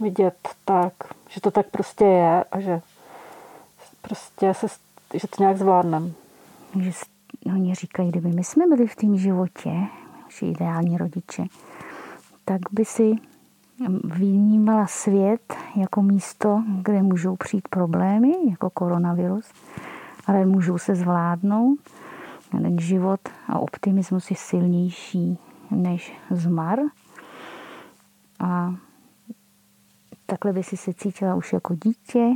vidět 0.00 0.48
tak, 0.64 0.92
že 1.28 1.40
to 1.40 1.50
tak 1.50 1.66
prostě 1.66 2.04
je 2.04 2.44
a 2.52 2.60
že 2.60 2.80
prostě 4.02 4.54
se, 4.54 4.66
že 5.14 5.28
to 5.28 5.42
nějak 5.42 5.56
zvládnem. 5.56 6.14
Že 6.80 6.90
oni 7.46 7.74
říkají, 7.74 8.08
kdyby 8.08 8.28
my 8.28 8.44
jsme 8.44 8.66
byli 8.66 8.86
v 8.86 8.96
tom 8.96 9.16
životě, 9.16 9.70
naši 10.24 10.46
ideální 10.46 10.98
rodiče, 10.98 11.44
tak 12.44 12.60
by 12.70 12.84
si 12.84 13.14
vnímala 14.04 14.86
svět 14.86 15.54
jako 15.76 16.02
místo, 16.02 16.62
kde 16.82 17.02
můžou 17.02 17.36
přijít 17.36 17.68
problémy, 17.68 18.32
jako 18.50 18.70
koronavirus, 18.70 19.52
ale 20.26 20.46
můžou 20.46 20.78
se 20.78 20.94
zvládnout. 20.94 21.78
Ten 22.50 22.78
život 22.78 23.20
a 23.48 23.58
optimismus 23.58 24.30
je 24.30 24.36
silnější 24.36 25.38
než 25.70 26.16
zmar. 26.30 26.78
A 28.40 28.74
takhle 30.26 30.52
by 30.52 30.62
si 30.62 30.76
se 30.76 30.94
cítila 30.94 31.34
už 31.34 31.52
jako 31.52 31.74
dítě, 31.74 32.30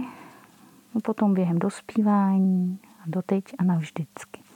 potom 1.05 1.35
během 1.35 1.59
dospívání 1.59 2.79
a 3.01 3.03
doteď 3.07 3.45
a 3.59 3.65
navždycky. 3.65 4.48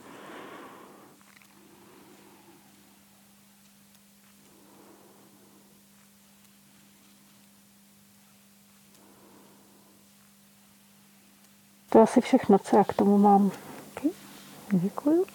To 11.93 11.99
je 11.99 12.03
asi 12.03 12.21
všechno, 12.21 12.59
co 12.59 12.77
já 12.77 12.83
k 12.83 12.93
tomu 12.93 13.17
mám. 13.17 13.51
Okay. 13.97 14.11
Děkuju. 14.71 15.25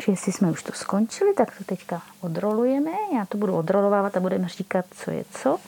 Či 0.00 0.10
jestli 0.10 0.32
jsme 0.32 0.50
už 0.50 0.62
to 0.62 0.72
skončili, 0.72 1.34
tak 1.34 1.58
to 1.58 1.64
teďka 1.64 2.02
odrolujeme. 2.20 2.90
Já 3.14 3.26
to 3.26 3.38
budu 3.38 3.56
odrolovávat 3.56 4.16
a 4.16 4.20
budeme 4.20 4.48
říkat, 4.48 4.84
co 4.90 5.10
je 5.10 5.24
co. 5.30 5.58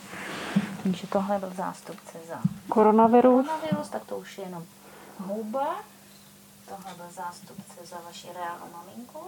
Takže 0.83 1.07
tohle 1.07 1.39
byl 1.39 1.53
zástupce 1.57 2.19
za 2.29 2.41
koronavirus. 2.69 3.47
koronavirus, 3.47 3.89
tak 3.89 4.05
to 4.05 4.17
už 4.17 4.39
je 4.39 4.45
jenom 4.45 4.65
houba. 5.19 5.77
Tohle 6.69 6.95
byl 6.97 7.07
zástupce 7.15 7.87
za 7.87 7.97
vaši 8.07 8.29
reálnou 8.35 8.67
maminku. 8.73 9.19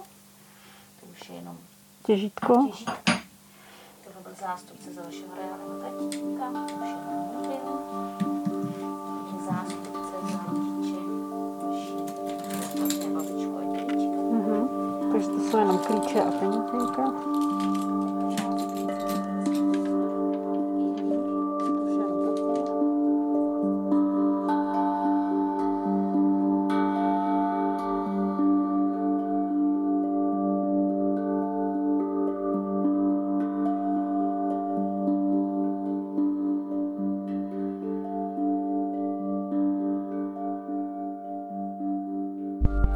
To 0.99 1.05
už 1.11 1.29
je 1.29 1.35
jenom 1.35 1.57
těžítko. 2.05 2.67
těžítko. 2.71 3.11
Tohle 4.03 4.21
byl 4.23 4.33
zástupce 4.41 4.93
za 4.93 5.01
vašeho 5.01 5.35
reálného 5.35 5.81
tatínka. 5.81 6.51
To 6.51 7.39
už 7.41 7.47
je 7.47 7.53
jenom 7.53 8.24
to 15.55 15.59
jenom 15.59 15.77
klíče 15.77 16.19
a 16.19 16.31
penízenka. 16.31 17.03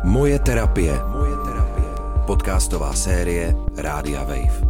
Moje 0.04 0.40
terapie. 0.40 0.92
Moje 0.92 1.00
terapie. 1.00 1.29
Podcastová 2.30 2.94
série 2.94 3.58
Rádia 3.76 4.22
Wave. 4.24 4.62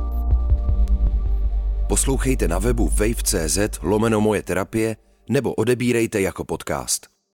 Poslouchejte 1.88 2.48
na 2.48 2.60
webu 2.60 2.88
wave.cz 2.88 3.60
lomeno 3.84 4.22
moje 4.22 4.44
terapie 4.44 4.96
nebo 5.30 5.54
odebírejte 5.54 6.22
jako 6.22 6.44
podcast. 6.44 7.19